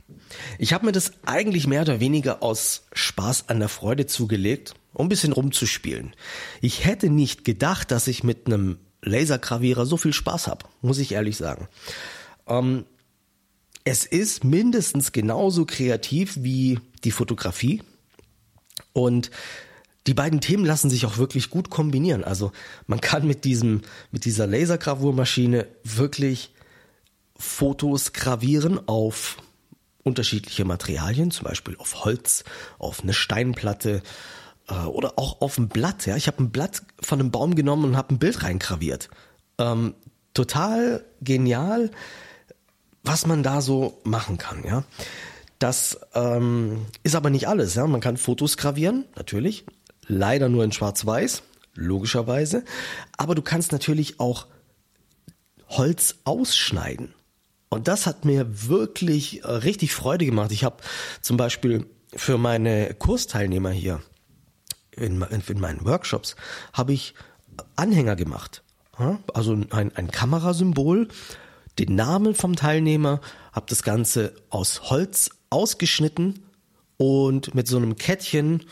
Ich 0.57 0.73
habe 0.73 0.85
mir 0.85 0.91
das 0.91 1.11
eigentlich 1.25 1.67
mehr 1.67 1.81
oder 1.81 1.99
weniger 1.99 2.43
aus 2.43 2.83
Spaß 2.93 3.49
an 3.49 3.59
der 3.59 3.69
Freude 3.69 4.05
zugelegt, 4.05 4.73
um 4.93 5.05
ein 5.05 5.09
bisschen 5.09 5.33
rumzuspielen. 5.33 6.15
Ich 6.61 6.85
hätte 6.85 7.09
nicht 7.09 7.45
gedacht, 7.45 7.91
dass 7.91 8.07
ich 8.07 8.23
mit 8.23 8.47
einem 8.47 8.77
Lasergravierer 9.01 9.85
so 9.85 9.97
viel 9.97 10.13
Spaß 10.13 10.47
habe, 10.47 10.65
muss 10.81 10.99
ich 10.99 11.13
ehrlich 11.13 11.37
sagen. 11.37 11.67
Ähm, 12.47 12.85
es 13.83 14.05
ist 14.05 14.43
mindestens 14.43 15.11
genauso 15.11 15.65
kreativ 15.65 16.37
wie 16.41 16.79
die 17.03 17.11
Fotografie 17.11 17.81
und 18.93 19.31
die 20.07 20.13
beiden 20.13 20.41
Themen 20.41 20.65
lassen 20.65 20.89
sich 20.89 21.05
auch 21.05 21.17
wirklich 21.17 21.49
gut 21.49 21.69
kombinieren. 21.69 22.23
Also 22.23 22.51
man 22.87 22.99
kann 22.99 23.27
mit 23.27 23.45
diesem, 23.45 23.81
mit 24.11 24.25
dieser 24.25 24.47
Lasergravurmaschine 24.47 25.67
wirklich 25.83 26.51
Fotos 27.39 28.11
gravieren 28.13 28.87
auf 28.87 29.37
unterschiedliche 30.03 30.65
Materialien, 30.65 31.31
zum 31.31 31.45
Beispiel 31.45 31.75
auf 31.77 32.03
Holz, 32.03 32.43
auf 32.77 33.01
eine 33.01 33.13
Steinplatte 33.13 34.03
äh, 34.67 34.73
oder 34.73 35.13
auch 35.17 35.41
auf 35.41 35.57
ein 35.57 35.69
Blatt. 35.69 36.05
Ja, 36.05 36.17
ich 36.17 36.27
habe 36.27 36.43
ein 36.43 36.51
Blatt 36.51 36.83
von 37.01 37.19
einem 37.19 37.31
Baum 37.31 37.55
genommen 37.55 37.85
und 37.85 37.97
habe 37.97 38.13
ein 38.13 38.19
Bild 38.19 38.43
reingraviert. 38.43 39.09
Ähm, 39.57 39.95
total 40.33 41.05
genial, 41.21 41.91
was 43.03 43.25
man 43.25 43.41
da 43.41 43.61
so 43.61 44.01
machen 44.03 44.37
kann. 44.37 44.63
Ja, 44.65 44.83
das 45.59 45.99
ähm, 46.13 46.85
ist 47.03 47.15
aber 47.15 47.29
nicht 47.29 47.47
alles. 47.47 47.75
Ja, 47.75 47.87
man 47.87 48.01
kann 48.01 48.17
Fotos 48.17 48.57
gravieren, 48.57 49.05
natürlich, 49.15 49.65
leider 50.07 50.49
nur 50.49 50.65
in 50.65 50.73
Schwarz-Weiß, 50.73 51.43
logischerweise. 51.73 52.65
Aber 53.17 53.35
du 53.35 53.41
kannst 53.41 53.71
natürlich 53.71 54.19
auch 54.19 54.47
Holz 55.69 56.15
ausschneiden. 56.25 57.13
Und 57.69 57.87
das 57.87 58.07
hat 58.07 58.25
mir 58.25 58.67
wirklich 58.67 59.43
äh, 59.43 59.47
richtig 59.47 59.93
Freude 59.93 60.25
gemacht. 60.25 60.51
Ich 60.51 60.63
habe 60.63 60.77
zum 61.21 61.37
Beispiel 61.37 61.85
für 62.15 62.37
meine 62.37 62.93
Kursteilnehmer 62.95 63.69
hier 63.69 64.01
in, 64.91 65.21
in 65.21 65.59
meinen 65.59 65.85
Workshops 65.85 66.35
habe 66.73 66.93
ich 66.93 67.13
Anhänger 67.75 68.15
gemacht. 68.15 68.63
Also 69.33 69.53
ein, 69.53 69.95
ein 69.95 70.11
Kamerasymbol, 70.11 71.07
den 71.77 71.95
Namen 71.95 72.35
vom 72.35 72.55
Teilnehmer, 72.55 73.21
habe 73.53 73.65
das 73.69 73.83
Ganze 73.83 74.33
aus 74.49 74.89
Holz 74.89 75.29
ausgeschnitten 75.49 76.43
und 76.97 77.55
mit 77.55 77.67
so 77.67 77.77
einem 77.77 77.95
Kettchen 77.95 78.65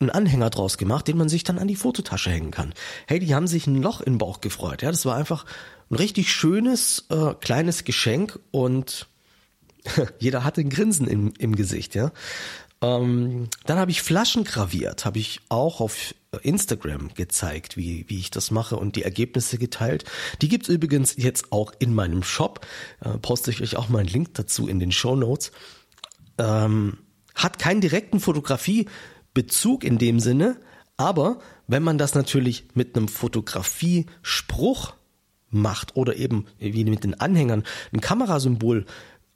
einen 0.00 0.10
Anhänger 0.10 0.50
draus 0.50 0.76
gemacht, 0.78 1.06
den 1.06 1.18
man 1.18 1.28
sich 1.28 1.44
dann 1.44 1.58
an 1.58 1.68
die 1.68 1.76
Fototasche 1.76 2.30
hängen 2.30 2.50
kann. 2.50 2.74
Hey, 3.06 3.20
die 3.20 3.34
haben 3.34 3.46
sich 3.46 3.66
ein 3.66 3.80
Loch 3.80 4.00
im 4.00 4.18
Bauch 4.18 4.40
gefreut. 4.40 4.82
Ja, 4.82 4.90
das 4.90 5.04
war 5.04 5.14
einfach 5.14 5.44
ein 5.90 5.96
richtig 5.96 6.32
schönes 6.32 7.06
äh, 7.10 7.34
kleines 7.34 7.84
Geschenk 7.84 8.38
und 8.50 9.08
jeder 10.18 10.44
hatte 10.44 10.60
ein 10.60 10.70
Grinsen 10.70 11.06
im, 11.06 11.32
im 11.38 11.56
Gesicht. 11.56 11.94
Ja, 11.94 12.12
ähm, 12.82 13.48
dann 13.66 13.78
habe 13.78 13.90
ich 13.90 14.02
Flaschen 14.02 14.44
graviert, 14.44 15.04
habe 15.04 15.18
ich 15.18 15.40
auch 15.48 15.80
auf 15.80 16.14
Instagram 16.42 17.12
gezeigt, 17.14 17.76
wie, 17.76 18.04
wie 18.08 18.18
ich 18.18 18.30
das 18.30 18.50
mache 18.50 18.76
und 18.76 18.96
die 18.96 19.02
Ergebnisse 19.02 19.58
geteilt. 19.58 20.04
Die 20.40 20.48
gibt's 20.48 20.68
übrigens 20.68 21.14
jetzt 21.16 21.52
auch 21.52 21.72
in 21.78 21.92
meinem 21.92 22.22
Shop. 22.22 22.66
Äh, 23.00 23.18
poste 23.18 23.50
ich 23.50 23.60
euch 23.60 23.76
auch 23.76 23.88
mal 23.88 23.98
einen 23.98 24.08
Link 24.08 24.34
dazu 24.34 24.68
in 24.68 24.78
den 24.78 24.92
Show 24.92 25.16
Notes. 25.16 25.50
Ähm, 26.38 26.98
hat 27.34 27.58
keinen 27.58 27.80
direkten 27.80 28.20
Fotografiebezug 28.20 29.82
in 29.84 29.98
dem 29.98 30.20
Sinne, 30.20 30.60
aber 30.96 31.40
wenn 31.66 31.82
man 31.82 31.98
das 31.98 32.14
natürlich 32.14 32.68
mit 32.74 32.96
einem 32.96 33.08
Fotografiespruch 33.08 34.94
macht 35.50 35.96
oder 35.96 36.16
eben 36.16 36.46
wie 36.58 36.84
mit 36.84 37.04
den 37.04 37.18
Anhängern 37.20 37.64
ein 37.92 38.00
Kamerasymbol 38.00 38.86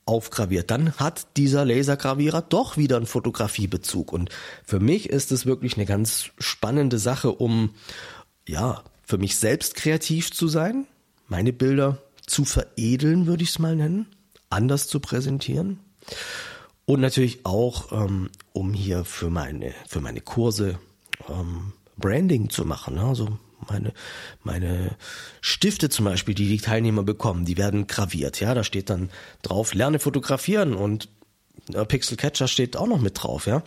aufgraviert, 0.06 0.71
dann 0.71 0.92
hat 0.97 1.26
dieser 1.37 1.64
Lasergravierer 1.64 2.42
doch 2.42 2.76
wieder 2.76 2.97
einen 2.97 3.06
Fotografiebezug. 3.06 4.12
Und 4.12 4.30
für 4.64 4.80
mich 4.80 5.09
ist 5.09 5.33
es 5.33 5.47
wirklich 5.47 5.76
eine 5.76 5.87
ganz 5.87 6.30
spannende 6.38 6.99
Sache, 6.99 7.33
um 7.33 7.71
ja, 8.47 8.83
für 9.02 9.18
mich 9.18 9.37
selbst 9.37 9.75
kreativ 9.75 10.33
zu 10.33 10.49
sein, 10.49 10.87
meine 11.28 11.52
Bilder 11.52 11.99
zu 12.26 12.44
veredeln, 12.44 13.26
würde 13.26 13.42
ich 13.42 13.50
es 13.50 13.59
mal 13.59 13.76
nennen, 13.76 14.06
anders 14.50 14.88
zu 14.88 15.00
präsentieren. 15.00 15.80
Und 16.87 17.00
natürlich 17.00 17.47
auch, 17.47 17.92
ähm, 17.92 18.30
um 18.52 18.75
hier 18.75 19.04
für 19.04 19.30
meine, 19.30 19.73
für 19.88 20.00
meine 20.00 20.21
Kurse 20.21 20.78
ähm, 21.28 21.73
Branding 21.97 22.50
zu 22.50 22.64
machen. 22.64 22.97
Ne? 22.97 23.04
Also 23.04 23.38
meine, 23.68 23.92
meine 24.42 24.97
Stifte 25.40 25.88
zum 25.88 26.04
Beispiel, 26.04 26.35
die 26.35 26.49
die 26.49 26.59
Teilnehmer 26.59 27.02
bekommen, 27.02 27.44
die 27.44 27.56
werden 27.56 27.87
graviert. 27.87 28.40
Ja, 28.40 28.54
da 28.54 28.64
steht 28.64 28.90
dann 28.90 29.11
drauf, 29.42 29.75
lerne 29.75 29.99
fotografieren 29.99 30.75
und 30.75 31.09
Pixel 31.88 32.16
Catcher 32.16 32.49
steht 32.49 32.76
auch 32.76 32.87
noch 32.87 33.00
mit 33.00 33.23
drauf. 33.23 33.47
Ja, 33.47 33.62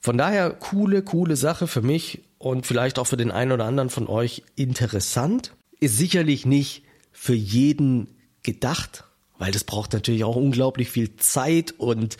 von 0.00 0.18
daher 0.18 0.50
coole, 0.50 1.02
coole 1.02 1.36
Sache 1.36 1.66
für 1.66 1.82
mich 1.82 2.22
und 2.38 2.66
vielleicht 2.66 2.98
auch 2.98 3.06
für 3.06 3.16
den 3.16 3.30
einen 3.30 3.52
oder 3.52 3.64
anderen 3.64 3.90
von 3.90 4.06
euch 4.06 4.42
interessant. 4.54 5.52
Ist 5.80 5.96
sicherlich 5.96 6.46
nicht 6.46 6.84
für 7.12 7.34
jeden 7.34 8.14
gedacht. 8.42 9.04
Weil 9.38 9.52
das 9.52 9.64
braucht 9.64 9.92
natürlich 9.92 10.24
auch 10.24 10.36
unglaublich 10.36 10.90
viel 10.90 11.16
Zeit 11.16 11.74
und 11.78 12.16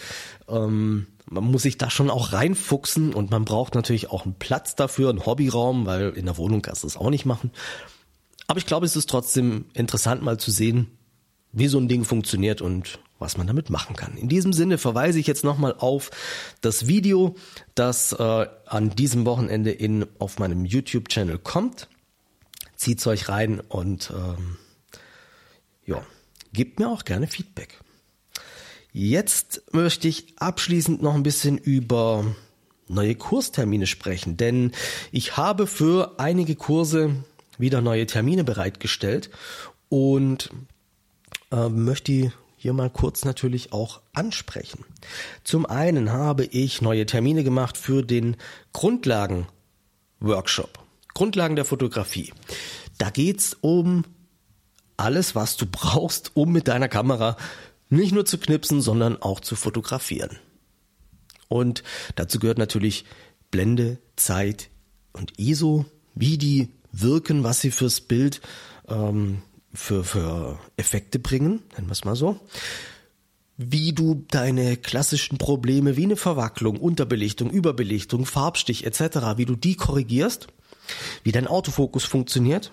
ähm, 0.48 1.06
man 1.28 1.44
muss 1.44 1.62
sich 1.62 1.76
da 1.76 1.90
schon 1.90 2.10
auch 2.10 2.32
reinfuchsen 2.32 3.12
und 3.12 3.30
man 3.30 3.44
braucht 3.44 3.74
natürlich 3.74 4.10
auch 4.10 4.24
einen 4.24 4.34
Platz 4.34 4.76
dafür, 4.76 5.10
einen 5.10 5.26
Hobbyraum, 5.26 5.86
weil 5.86 6.10
in 6.10 6.26
der 6.26 6.36
Wohnung 6.36 6.62
kannst 6.62 6.84
du 6.84 6.86
es 6.86 6.96
auch 6.96 7.10
nicht 7.10 7.26
machen. 7.26 7.50
Aber 8.46 8.58
ich 8.58 8.66
glaube, 8.66 8.86
es 8.86 8.94
ist 8.94 9.10
trotzdem 9.10 9.66
interessant 9.74 10.22
mal 10.22 10.38
zu 10.38 10.50
sehen, 10.50 10.86
wie 11.52 11.66
so 11.66 11.78
ein 11.78 11.88
Ding 11.88 12.04
funktioniert 12.04 12.60
und 12.60 13.00
was 13.18 13.38
man 13.38 13.46
damit 13.46 13.70
machen 13.70 13.96
kann. 13.96 14.16
In 14.16 14.28
diesem 14.28 14.52
Sinne 14.52 14.78
verweise 14.78 15.18
ich 15.18 15.26
jetzt 15.26 15.42
nochmal 15.42 15.74
auf 15.78 16.10
das 16.60 16.86
Video, 16.86 17.34
das 17.74 18.12
äh, 18.12 18.46
an 18.66 18.90
diesem 18.90 19.24
Wochenende 19.24 19.70
in, 19.70 20.06
auf 20.18 20.38
meinem 20.38 20.64
YouTube-Channel 20.64 21.38
kommt. 21.38 21.88
Zieht's 22.76 23.06
euch 23.06 23.28
rein 23.28 23.60
und 23.60 24.12
ähm, 24.14 24.58
ja, 25.86 26.04
gebt 26.56 26.80
mir 26.80 26.88
auch 26.88 27.04
gerne 27.04 27.28
Feedback. 27.28 27.78
Jetzt 28.92 29.62
möchte 29.72 30.08
ich 30.08 30.34
abschließend 30.38 31.02
noch 31.02 31.14
ein 31.14 31.22
bisschen 31.22 31.58
über 31.58 32.24
neue 32.88 33.14
Kurstermine 33.14 33.86
sprechen, 33.86 34.38
denn 34.38 34.72
ich 35.12 35.36
habe 35.36 35.66
für 35.66 36.18
einige 36.18 36.56
Kurse 36.56 37.14
wieder 37.58 37.82
neue 37.82 38.06
Termine 38.06 38.42
bereitgestellt 38.42 39.28
und 39.90 40.48
äh, 41.52 41.68
möchte 41.68 42.32
hier 42.56 42.72
mal 42.72 42.88
kurz 42.88 43.26
natürlich 43.26 43.72
auch 43.72 44.00
ansprechen. 44.14 44.86
Zum 45.44 45.66
einen 45.66 46.10
habe 46.10 46.44
ich 46.44 46.80
neue 46.80 47.04
Termine 47.04 47.44
gemacht 47.44 47.76
für 47.76 48.02
den 48.02 48.38
Grundlagen-Workshop. 48.72 50.78
Grundlagen 51.12 51.56
der 51.56 51.66
Fotografie. 51.66 52.32
Da 52.98 53.10
geht's 53.10 53.54
um 53.60 54.04
alles, 54.96 55.34
was 55.34 55.56
du 55.56 55.66
brauchst, 55.66 56.32
um 56.34 56.52
mit 56.52 56.68
deiner 56.68 56.88
Kamera 56.88 57.36
nicht 57.88 58.12
nur 58.12 58.24
zu 58.24 58.38
knipsen, 58.38 58.80
sondern 58.80 59.20
auch 59.20 59.40
zu 59.40 59.56
fotografieren. 59.56 60.38
Und 61.48 61.82
dazu 62.16 62.38
gehört 62.38 62.58
natürlich 62.58 63.04
Blende, 63.50 63.98
Zeit 64.16 64.70
und 65.12 65.38
ISO, 65.38 65.84
wie 66.14 66.38
die 66.38 66.70
wirken, 66.92 67.44
was 67.44 67.60
sie 67.60 67.70
fürs 67.70 68.00
Bild 68.00 68.40
ähm, 68.88 69.42
für, 69.72 70.04
für 70.04 70.58
Effekte 70.76 71.18
bringen, 71.18 71.62
nennen 71.74 71.88
wir 71.88 71.92
es 71.92 72.04
mal 72.04 72.16
so. 72.16 72.40
Wie 73.58 73.92
du 73.92 74.26
deine 74.28 74.76
klassischen 74.76 75.38
Probleme 75.38 75.96
wie 75.96 76.04
eine 76.04 76.16
Verwacklung, 76.16 76.78
Unterbelichtung, 76.78 77.50
Überbelichtung, 77.50 78.26
Farbstich 78.26 78.84
etc., 78.84 79.36
wie 79.36 79.46
du 79.46 79.56
die 79.56 79.76
korrigierst, 79.76 80.48
wie 81.22 81.32
dein 81.32 81.46
Autofokus 81.46 82.04
funktioniert, 82.04 82.70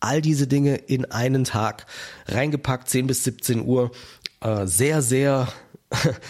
all 0.00 0.20
diese 0.20 0.46
Dinge 0.46 0.76
in 0.76 1.04
einen 1.06 1.44
Tag 1.44 1.86
reingepackt, 2.26 2.88
10 2.88 3.06
bis 3.06 3.24
17 3.24 3.64
Uhr, 3.64 3.90
äh, 4.40 4.66
sehr, 4.66 5.02
sehr 5.02 5.48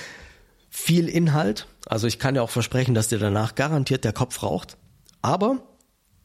viel 0.71 1.09
Inhalt. 1.09 1.67
Also 1.87 2.07
ich 2.07 2.19
kann 2.19 2.35
dir 2.35 2.43
auch 2.43 2.51
versprechen, 2.51 2.95
dass 2.95 3.09
dir 3.09 3.19
danach 3.19 3.55
garantiert 3.55 4.05
der 4.05 4.13
Kopf 4.13 4.43
raucht. 4.43 4.77
Aber 5.23 5.63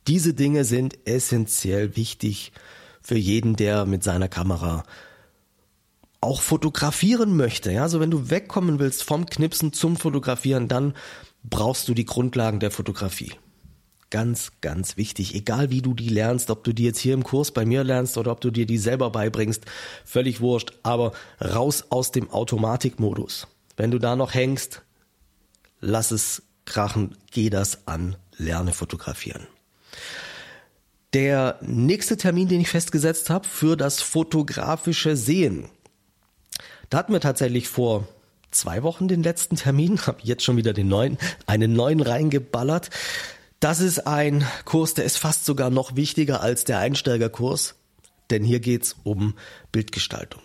diese 0.07 0.33
Dinge 0.33 0.65
sind 0.65 1.07
essentiell 1.07 1.95
wichtig 1.95 2.51
für 3.01 3.17
jeden, 3.17 3.55
der 3.55 3.85
mit 3.85 4.03
seiner 4.03 4.27
Kamera 4.27 4.83
auch 6.21 6.41
fotografieren 6.41 7.35
möchte. 7.35 7.71
Ja, 7.71 7.83
also 7.83 7.99
wenn 7.99 8.11
du 8.11 8.29
wegkommen 8.29 8.79
willst 8.79 9.03
vom 9.03 9.25
Knipsen 9.25 9.73
zum 9.73 9.97
Fotografieren, 9.97 10.67
dann 10.67 10.93
brauchst 11.43 11.87
du 11.87 11.95
die 11.95 12.05
Grundlagen 12.05 12.59
der 12.59 12.69
Fotografie. 12.69 13.33
Ganz, 14.11 14.51
ganz 14.59 14.97
wichtig. 14.97 15.33
Egal 15.35 15.71
wie 15.71 15.81
du 15.81 15.93
die 15.93 16.09
lernst, 16.09 16.49
ob 16.51 16.65
du 16.65 16.73
die 16.73 16.83
jetzt 16.83 16.99
hier 16.99 17.13
im 17.13 17.23
Kurs 17.23 17.51
bei 17.51 17.65
mir 17.65 17.83
lernst 17.83 18.17
oder 18.17 18.33
ob 18.33 18.41
du 18.41 18.51
dir 18.51 18.65
die 18.65 18.77
selber 18.77 19.09
beibringst, 19.09 19.63
völlig 20.05 20.41
wurscht. 20.41 20.73
Aber 20.83 21.13
raus 21.41 21.85
aus 21.89 22.11
dem 22.11 22.29
Automatikmodus. 22.29 23.47
Wenn 23.77 23.89
du 23.89 23.99
da 23.99 24.17
noch 24.17 24.33
hängst, 24.33 24.81
lass 25.79 26.11
es 26.11 26.43
krachen, 26.65 27.15
geh 27.31 27.49
das 27.49 27.87
an, 27.87 28.17
lerne 28.37 28.73
fotografieren. 28.73 29.47
Der 31.13 31.57
nächste 31.61 32.17
Termin, 32.17 32.49
den 32.49 32.61
ich 32.61 32.69
festgesetzt 32.69 33.29
habe 33.29 33.47
für 33.47 33.77
das 33.77 34.01
fotografische 34.01 35.15
Sehen. 35.15 35.69
Da 36.89 36.97
hatten 36.97 37.13
wir 37.13 37.21
tatsächlich 37.21 37.69
vor 37.69 38.07
zwei 38.51 38.83
Wochen 38.83 39.07
den 39.07 39.23
letzten 39.23 39.55
Termin, 39.55 39.99
habe 40.05 40.19
jetzt 40.23 40.43
schon 40.43 40.57
wieder 40.57 40.73
den 40.73 40.89
neuen, 40.89 41.17
einen 41.45 41.71
neuen 41.73 42.01
reingeballert. 42.01 42.89
Das 43.61 43.79
ist 43.79 44.07
ein 44.07 44.45
Kurs, 44.65 44.95
der 44.95 45.05
ist 45.05 45.17
fast 45.17 45.45
sogar 45.45 45.69
noch 45.69 45.95
wichtiger 45.95 46.41
als 46.41 46.65
der 46.65 46.79
Einsteigerkurs, 46.79 47.75
denn 48.29 48.43
hier 48.43 48.59
geht's 48.59 48.95
um 49.03 49.35
Bildgestaltung. 49.71 50.41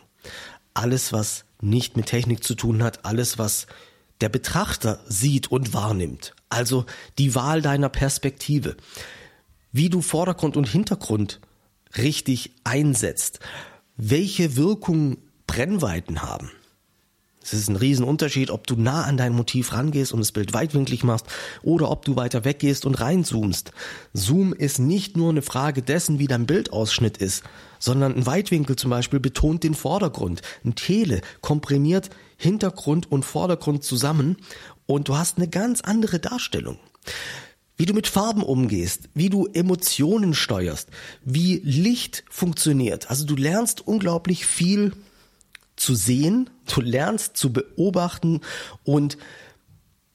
Alles, 0.74 1.12
was 1.12 1.44
nicht 1.60 1.96
mit 1.96 2.06
Technik 2.06 2.44
zu 2.44 2.54
tun 2.54 2.82
hat, 2.84 3.04
alles, 3.04 3.38
was 3.38 3.66
der 4.20 4.28
Betrachter 4.28 5.00
sieht 5.08 5.50
und 5.50 5.72
wahrnimmt. 5.72 6.34
Also 6.50 6.84
die 7.18 7.34
Wahl 7.34 7.62
deiner 7.62 7.88
Perspektive 7.88 8.76
wie 9.76 9.90
du 9.90 10.00
Vordergrund 10.00 10.56
und 10.56 10.66
Hintergrund 10.66 11.40
richtig 11.98 12.52
einsetzt, 12.64 13.40
welche 13.96 14.56
Wirkung 14.56 15.18
Brennweiten 15.46 16.22
haben. 16.22 16.50
Es 17.52 17.60
ist 17.60 17.68
ein 17.68 17.76
Riesenunterschied, 17.76 18.50
ob 18.50 18.66
du 18.66 18.74
nah 18.74 19.04
an 19.04 19.16
dein 19.16 19.32
Motiv 19.32 19.72
rangehst 19.72 20.12
und 20.12 20.18
das 20.18 20.32
Bild 20.32 20.52
weitwinklig 20.52 21.04
machst 21.04 21.26
oder 21.62 21.92
ob 21.92 22.04
du 22.04 22.16
weiter 22.16 22.44
weggehst 22.44 22.84
und 22.84 22.96
reinzoomst. 22.96 23.70
Zoom 24.12 24.52
ist 24.52 24.80
nicht 24.80 25.16
nur 25.16 25.30
eine 25.30 25.42
Frage 25.42 25.80
dessen, 25.80 26.18
wie 26.18 26.26
dein 26.26 26.46
Bildausschnitt 26.46 27.18
ist, 27.18 27.44
sondern 27.78 28.16
ein 28.16 28.26
Weitwinkel 28.26 28.74
zum 28.74 28.90
Beispiel 28.90 29.20
betont 29.20 29.62
den 29.62 29.74
Vordergrund. 29.74 30.42
Ein 30.64 30.74
Tele 30.74 31.20
komprimiert 31.40 32.10
Hintergrund 32.36 33.12
und 33.12 33.24
Vordergrund 33.24 33.84
zusammen 33.84 34.38
und 34.86 35.06
du 35.06 35.16
hast 35.16 35.38
eine 35.38 35.48
ganz 35.48 35.82
andere 35.82 36.18
Darstellung 36.18 36.78
wie 37.78 37.84
du 37.84 37.92
mit 37.92 38.06
Farben 38.06 38.42
umgehst, 38.42 39.10
wie 39.12 39.28
du 39.28 39.46
Emotionen 39.52 40.32
steuerst, 40.32 40.88
wie 41.24 41.60
Licht 41.62 42.24
funktioniert. 42.30 43.10
Also 43.10 43.26
du 43.26 43.36
lernst 43.36 43.86
unglaublich 43.86 44.46
viel 44.46 44.92
zu 45.76 45.94
sehen, 45.94 46.50
du 46.72 46.80
lernst 46.80 47.36
zu 47.36 47.52
beobachten 47.52 48.40
und 48.84 49.18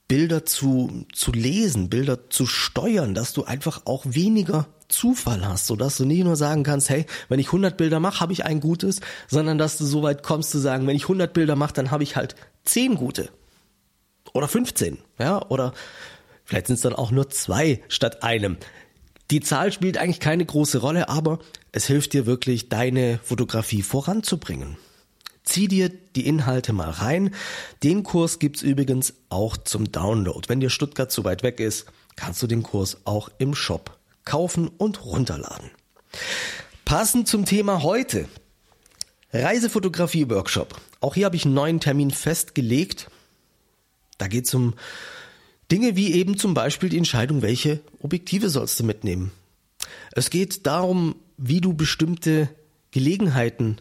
Bilder 0.08 0.46
zu, 0.46 1.06
zu 1.14 1.32
lesen, 1.32 1.90
Bilder 1.90 2.30
zu 2.30 2.46
steuern, 2.46 3.14
dass 3.14 3.34
du 3.34 3.46
einfach 3.46 3.86
auch 3.86 4.04
weniger 4.06 4.68
Zufall 4.90 5.48
hast, 5.48 5.68
so 5.68 5.78
dass 5.78 5.96
du 5.96 6.06
nicht 6.06 6.26
nur 6.26 6.36
sagen 6.36 6.64
kannst, 6.64 6.90
hey, 6.90 7.06
wenn 7.30 7.40
ich 7.40 7.48
100 7.48 7.78
Bilder 7.78 8.02
mache, 8.02 8.20
habe 8.20 8.34
ich 8.34 8.44
ein 8.44 8.60
gutes, 8.60 9.00
sondern 9.30 9.58
dass 9.58 9.78
du 9.78 9.86
so 9.86 10.04
weit 10.04 10.22
kommst 10.22 10.52
zu 10.52 10.60
sagen, 10.60 10.86
wenn 10.86 10.98
ich 10.98 11.04
100 11.04 11.32
Bilder 11.32 11.56
mache, 11.56 11.74
dann 11.74 11.92
habe 11.92 12.04
ich 12.04 12.18
halt 12.18 12.36
10 12.66 12.96
gute 12.96 13.30
oder 14.34 14.50
15, 14.50 14.98
ja, 15.18 15.42
oder 15.48 15.74
Vielleicht 16.52 16.68
sind 16.68 16.76
es 16.76 16.82
dann 16.82 16.96
auch 16.96 17.12
nur 17.12 17.30
zwei 17.30 17.82
statt 17.88 18.24
einem. 18.24 18.58
Die 19.32 19.40
Zahl 19.40 19.72
spielt 19.72 19.98
eigentlich 19.98 20.20
keine 20.20 20.46
große 20.46 20.80
Rolle, 20.80 21.08
aber 21.08 21.40
es 21.72 21.86
hilft 21.88 22.12
dir 22.12 22.26
wirklich, 22.26 22.68
deine 22.68 23.22
Fotografie 23.24 23.84
voranzubringen. 23.84 24.76
Zieh 25.44 25.68
dir 25.68 25.90
die 25.90 26.28
Inhalte 26.28 26.72
mal 26.74 26.90
rein. 26.90 27.34
Den 27.84 28.04
Kurs 28.04 28.40
gibt's 28.40 28.62
übrigens 28.62 29.14
auch 29.30 29.58
zum 29.58 29.92
Download. 29.92 30.48
Wenn 30.48 30.60
dir 30.60 30.70
Stuttgart 30.70 31.12
zu 31.12 31.24
weit 31.24 31.44
weg 31.44 31.60
ist, 31.60 31.86
kannst 32.16 32.42
du 32.44 32.48
den 32.48 32.64
Kurs 32.64 32.98
auch 33.06 33.30
im 33.38 33.56
Shop 33.56 33.98
kaufen 34.24 34.68
und 34.68 35.04
runterladen. 35.04 35.72
Passend 36.86 37.28
zum 37.28 37.46
Thema 37.46 37.84
heute. 37.84 38.28
Reisefotografie-Workshop. 39.34 40.80
Auch 41.00 41.16
hier 41.16 41.26
habe 41.26 41.36
ich 41.36 41.46
einen 41.46 41.54
neuen 41.54 41.80
Termin 41.80 42.12
festgelegt. 42.12 43.10
Da 44.18 44.28
geht 44.28 44.46
es 44.46 44.54
um 44.54 44.76
Dinge 45.72 45.96
wie 45.96 46.14
eben 46.14 46.38
zum 46.38 46.54
Beispiel 46.54 46.90
die 46.90 46.98
Entscheidung, 46.98 47.42
welche 47.42 47.80
Objektive 48.02 48.50
sollst 48.50 48.80
du 48.80 48.84
mitnehmen. 48.84 49.32
Es 50.12 50.30
geht 50.30 50.68
darum, 50.68 51.16
wie 51.38 51.62
du 51.62 51.74
bestimmte 51.74 52.50
Gelegenheiten 52.92 53.78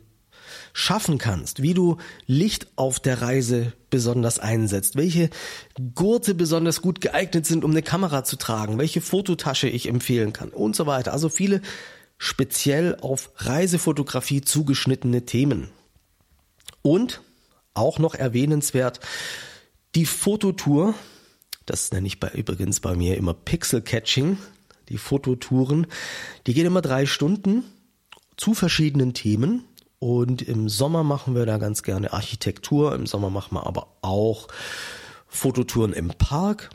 schaffen 0.72 1.18
kannst, 1.18 1.62
wie 1.62 1.74
du 1.74 1.98
Licht 2.26 2.68
auf 2.76 3.00
der 3.00 3.22
Reise 3.22 3.72
besonders 3.90 4.38
einsetzt, 4.38 4.96
welche 4.96 5.30
Gurte 5.94 6.34
besonders 6.34 6.82
gut 6.82 7.00
geeignet 7.00 7.46
sind, 7.46 7.64
um 7.64 7.70
eine 7.70 7.82
Kamera 7.82 8.24
zu 8.24 8.36
tragen, 8.36 8.78
welche 8.78 9.00
Fototasche 9.00 9.68
ich 9.68 9.88
empfehlen 9.88 10.32
kann 10.32 10.50
und 10.50 10.76
so 10.76 10.86
weiter. 10.86 11.12
Also 11.12 11.28
viele 11.28 11.60
speziell 12.18 12.96
auf 13.00 13.30
Reisefotografie 13.36 14.42
zugeschnittene 14.42 15.24
Themen. 15.24 15.70
Und 16.82 17.20
auch 17.74 17.98
noch 17.98 18.14
erwähnenswert 18.14 19.00
die 19.94 20.06
Fototour 20.06 20.94
das 21.70 21.92
nenne 21.92 22.08
ich 22.08 22.18
bei, 22.18 22.30
übrigens 22.30 22.80
bei 22.80 22.96
mir 22.96 23.16
immer 23.16 23.32
Pixel 23.32 23.80
Catching, 23.80 24.38
die 24.88 24.98
Fototouren. 24.98 25.86
Die 26.46 26.54
gehen 26.54 26.66
immer 26.66 26.82
drei 26.82 27.06
Stunden 27.06 27.62
zu 28.36 28.54
verschiedenen 28.54 29.14
Themen. 29.14 29.64
Und 30.00 30.40
im 30.40 30.70
Sommer 30.70 31.04
machen 31.04 31.34
wir 31.34 31.44
da 31.44 31.58
ganz 31.58 31.82
gerne 31.82 32.12
Architektur. 32.12 32.94
Im 32.94 33.06
Sommer 33.06 33.28
machen 33.28 33.54
wir 33.54 33.66
aber 33.66 33.86
auch 34.00 34.48
Fototouren 35.28 35.92
im 35.92 36.08
Park. 36.08 36.70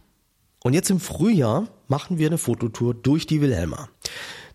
Und 0.63 0.73
jetzt 0.73 0.91
im 0.91 0.99
Frühjahr 0.99 1.67
machen 1.87 2.19
wir 2.19 2.27
eine 2.27 2.37
Fototour 2.37 2.93
durch 2.93 3.25
die 3.25 3.41
Wilhelma. 3.41 3.89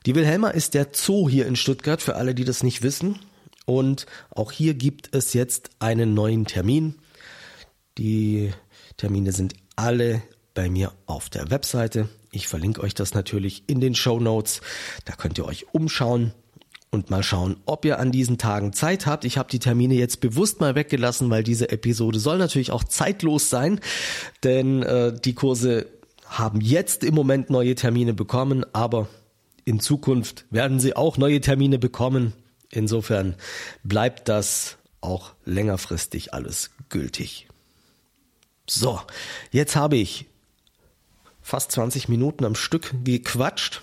Die 0.06 0.14
Wilhelma 0.14 0.50
ist 0.50 0.74
der 0.74 0.88
Zoo 0.92 1.28
hier 1.28 1.46
in 1.46 1.56
Stuttgart, 1.56 2.00
für 2.00 2.14
alle, 2.14 2.34
die 2.34 2.44
das 2.44 2.62
nicht 2.62 2.82
wissen. 2.82 3.18
Und 3.66 4.06
auch 4.30 4.52
hier 4.52 4.74
gibt 4.74 5.14
es 5.14 5.34
jetzt 5.34 5.70
einen 5.80 6.14
neuen 6.14 6.44
Termin. 6.44 6.94
Die 7.98 8.52
Termine 8.96 9.32
sind 9.32 9.54
alle 9.74 10.22
bei 10.54 10.70
mir 10.70 10.92
auf 11.06 11.28
der 11.28 11.50
Webseite. 11.50 12.08
Ich 12.30 12.46
verlinke 12.46 12.82
euch 12.82 12.94
das 12.94 13.14
natürlich 13.14 13.64
in 13.66 13.80
den 13.80 13.96
Show 13.96 14.20
Notes. 14.20 14.60
Da 15.04 15.14
könnt 15.14 15.38
ihr 15.38 15.44
euch 15.44 15.74
umschauen 15.74 16.32
und 16.90 17.10
mal 17.10 17.22
schauen, 17.22 17.56
ob 17.66 17.84
ihr 17.84 17.98
an 17.98 18.10
diesen 18.10 18.36
Tagen 18.36 18.72
Zeit 18.72 19.06
habt. 19.06 19.24
Ich 19.24 19.38
habe 19.38 19.48
die 19.48 19.60
Termine 19.60 19.94
jetzt 19.94 20.20
bewusst 20.20 20.60
mal 20.60 20.74
weggelassen, 20.74 21.30
weil 21.30 21.44
diese 21.44 21.70
Episode 21.70 22.18
soll 22.18 22.38
natürlich 22.38 22.72
auch 22.72 22.84
zeitlos 22.84 23.48
sein, 23.48 23.80
denn 24.42 24.82
äh, 24.82 25.12
die 25.12 25.34
Kurse 25.34 25.86
haben 26.26 26.60
jetzt 26.60 27.04
im 27.04 27.14
Moment 27.14 27.50
neue 27.50 27.74
Termine 27.74 28.14
bekommen, 28.14 28.64
aber 28.72 29.08
in 29.64 29.80
Zukunft 29.80 30.46
werden 30.50 30.80
sie 30.80 30.96
auch 30.96 31.16
neue 31.16 31.40
Termine 31.40 31.78
bekommen. 31.78 32.32
Insofern 32.70 33.36
bleibt 33.84 34.28
das 34.28 34.76
auch 35.00 35.32
längerfristig 35.44 36.34
alles 36.34 36.70
gültig. 36.88 37.48
So, 38.68 39.00
jetzt 39.50 39.76
habe 39.76 39.96
ich 39.96 40.26
fast 41.40 41.72
20 41.72 42.08
Minuten 42.08 42.44
am 42.44 42.54
Stück 42.54 42.94
gequatscht 43.04 43.82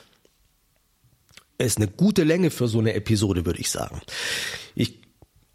ist 1.66 1.78
eine 1.78 1.88
gute 1.88 2.24
Länge 2.24 2.52
für 2.52 2.68
so 2.68 2.80
eine 2.80 2.94
Episode, 2.94 3.46
würde 3.46 3.60
ich 3.60 3.70
sagen. 3.70 4.02
Ich 4.76 5.00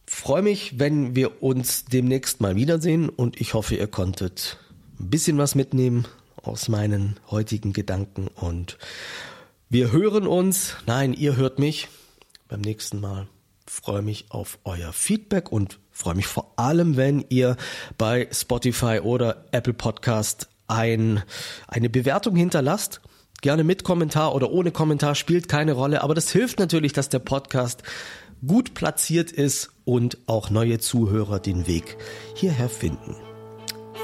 freue 0.07 0.43
mich, 0.43 0.79
wenn 0.79 1.15
wir 1.15 1.43
uns 1.43 1.85
demnächst 1.85 2.41
mal 2.41 2.57
wiedersehen 2.57 3.09
und 3.09 3.41
ich 3.41 3.55
hoffe, 3.55 3.77
ihr 3.77 3.87
konntet 3.87 4.59
ein 4.99 5.11
bisschen 5.11 5.39
was 5.39 5.55
mitnehmen 5.55 6.07
aus 6.37 6.69
meinen 6.69 7.19
heutigen 7.31 7.73
Gedanken 7.73 8.29
und 8.29 8.79
wir 9.69 9.91
hören 9.93 10.27
uns, 10.27 10.77
nein, 10.87 11.15
ihr 11.15 11.37
hört 11.37 11.59
mich 11.59 11.89
beim 12.49 12.61
nächsten 12.61 13.01
Mal. 13.01 13.27
Freue 13.67 14.03
mich 14.03 14.27
auf 14.29 14.59
euer 14.65 14.93
Feedback 14.93 15.51
und 15.51 15.79
freue 15.91 16.15
mich 16.15 16.27
vor 16.27 16.53
allem, 16.57 16.99
wenn 16.99 17.25
ihr 17.31 17.57
bei 17.97 18.29
Spotify 18.33 19.01
oder 19.03 19.47
Apple 19.53 19.73
Podcast 19.73 20.49
ein, 20.67 21.23
eine 21.69 21.89
Bewertung 21.89 22.37
hinterlasst 22.37 23.01
Gerne 23.43 23.65
mit 23.65 23.83
Kommentar 23.83 24.37
oder 24.37 24.53
ohne 24.53 24.71
Kommentar 24.71 25.17
spielt 25.17 25.49
keine 25.49 25.73
Rolle, 25.73 26.03
aber 26.03 26.15
das 26.15 26.31
hilft 26.31 26.61
natürlich, 26.61 26.93
dass 26.93 27.09
der 27.09 27.19
Podcast 27.19 27.83
gut 28.47 28.73
platziert 28.75 29.33
ist 29.33 29.71
und 29.85 30.17
auch 30.27 30.51
neue 30.51 30.79
Zuhörer 30.79 31.41
den 31.41 31.67
Weg 31.67 31.97
hierher 32.37 32.69
finden. 32.69 33.17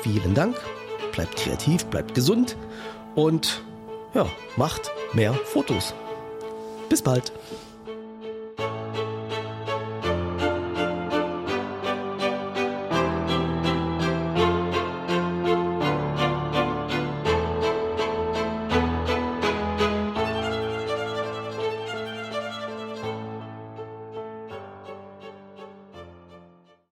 Vielen 0.02 0.34
Dank, 0.34 0.56
bleibt 1.12 1.36
kreativ, 1.36 1.86
bleibt 1.86 2.16
gesund 2.16 2.56
und 3.14 3.62
ja, 4.12 4.26
macht 4.56 4.90
mehr 5.12 5.34
Fotos. 5.34 5.94
Bis 6.88 7.02
bald. 7.02 7.32